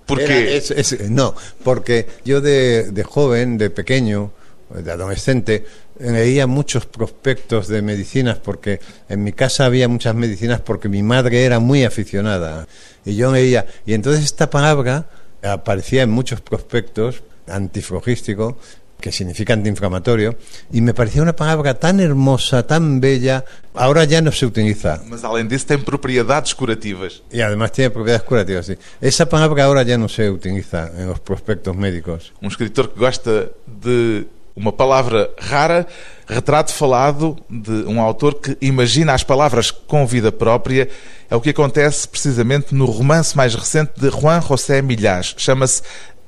Por 0.06 0.20
Era- 0.20 0.28
quê? 0.34 0.56
es- 0.56 0.70
es- 0.72 1.10
no, 1.10 1.34
porque 1.62 2.06
yo 2.24 2.40
de, 2.40 2.90
de 2.90 3.04
joven, 3.04 3.56
de 3.58 3.70
pequeño, 3.70 4.32
de 4.70 4.90
adolescente, 4.92 5.64
leía 5.98 6.46
muchos 6.46 6.86
prospectos 6.86 7.68
de 7.68 7.80
medicinas 7.82 8.38
porque 8.38 8.80
en 9.08 9.22
mi 9.24 9.32
casa 9.32 9.64
había 9.66 9.88
muchas 9.88 10.14
medicinas 10.14 10.60
porque 10.60 10.88
mi 10.88 11.02
madre 11.02 11.44
era 11.44 11.58
muy 11.58 11.84
aficionada 11.84 12.66
y 13.04 13.14
yo 13.16 13.32
leía 13.32 13.66
y 13.86 13.94
entonces 13.94 14.24
esta 14.24 14.48
palabra 14.50 15.06
aparecía 15.42 16.02
en 16.02 16.10
muchos 16.10 16.40
prospectos 16.40 17.22
antiflogístico 17.46 18.58
que 19.00 19.12
significa 19.12 19.52
antiinflamatorio, 19.52 20.36
y 20.72 20.80
me 20.80 20.92
parecía 20.92 21.22
una 21.22 21.36
palabra 21.36 21.74
tan 21.74 22.00
hermosa, 22.00 22.66
tan 22.66 23.00
bella, 23.00 23.44
ahora 23.74 24.04
ya 24.04 24.20
no 24.20 24.32
se 24.32 24.44
utiliza. 24.44 25.00
Mas 25.06 25.22
além 25.22 25.46
disso 25.46 25.66
tem 25.66 25.78
propriedades 25.78 26.52
curativas. 26.52 27.22
Y 27.30 27.40
además 27.40 27.70
tiene 27.70 27.90
propiedades 27.90 28.24
curativas, 28.24 28.66
sí. 28.66 28.76
Esa 29.00 29.28
palabra 29.28 29.64
ahora 29.64 29.84
ya 29.84 29.96
no 29.98 30.08
se 30.08 30.28
utiliza 30.28 30.90
en 30.96 31.06
los 31.06 31.20
prospectos 31.20 31.76
médicos. 31.76 32.32
Um 32.42 32.48
escritor 32.48 32.92
que 32.92 32.98
gosta 32.98 33.50
de 33.66 34.26
uma 34.58 34.72
palavra 34.72 35.30
rara, 35.38 35.86
retrato 36.26 36.72
falado 36.72 37.36
de 37.48 37.84
um 37.86 38.00
autor 38.00 38.34
que 38.34 38.58
imagina 38.60 39.14
as 39.14 39.22
palavras 39.22 39.70
com 39.70 40.04
vida 40.04 40.32
própria. 40.32 40.88
É 41.30 41.36
o 41.36 41.40
que 41.40 41.50
acontece 41.50 42.08
precisamente 42.08 42.74
no 42.74 42.84
romance 42.84 43.36
mais 43.36 43.54
recente 43.54 43.92
de 43.96 44.10
Juan 44.10 44.40
José 44.40 44.82
Milhás. 44.82 45.34
Chama-se 45.38 45.82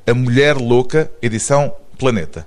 A 0.07 0.15
Mulher 0.15 0.57
Louca, 0.57 1.11
edição 1.21 1.75
Planeta. 1.99 2.47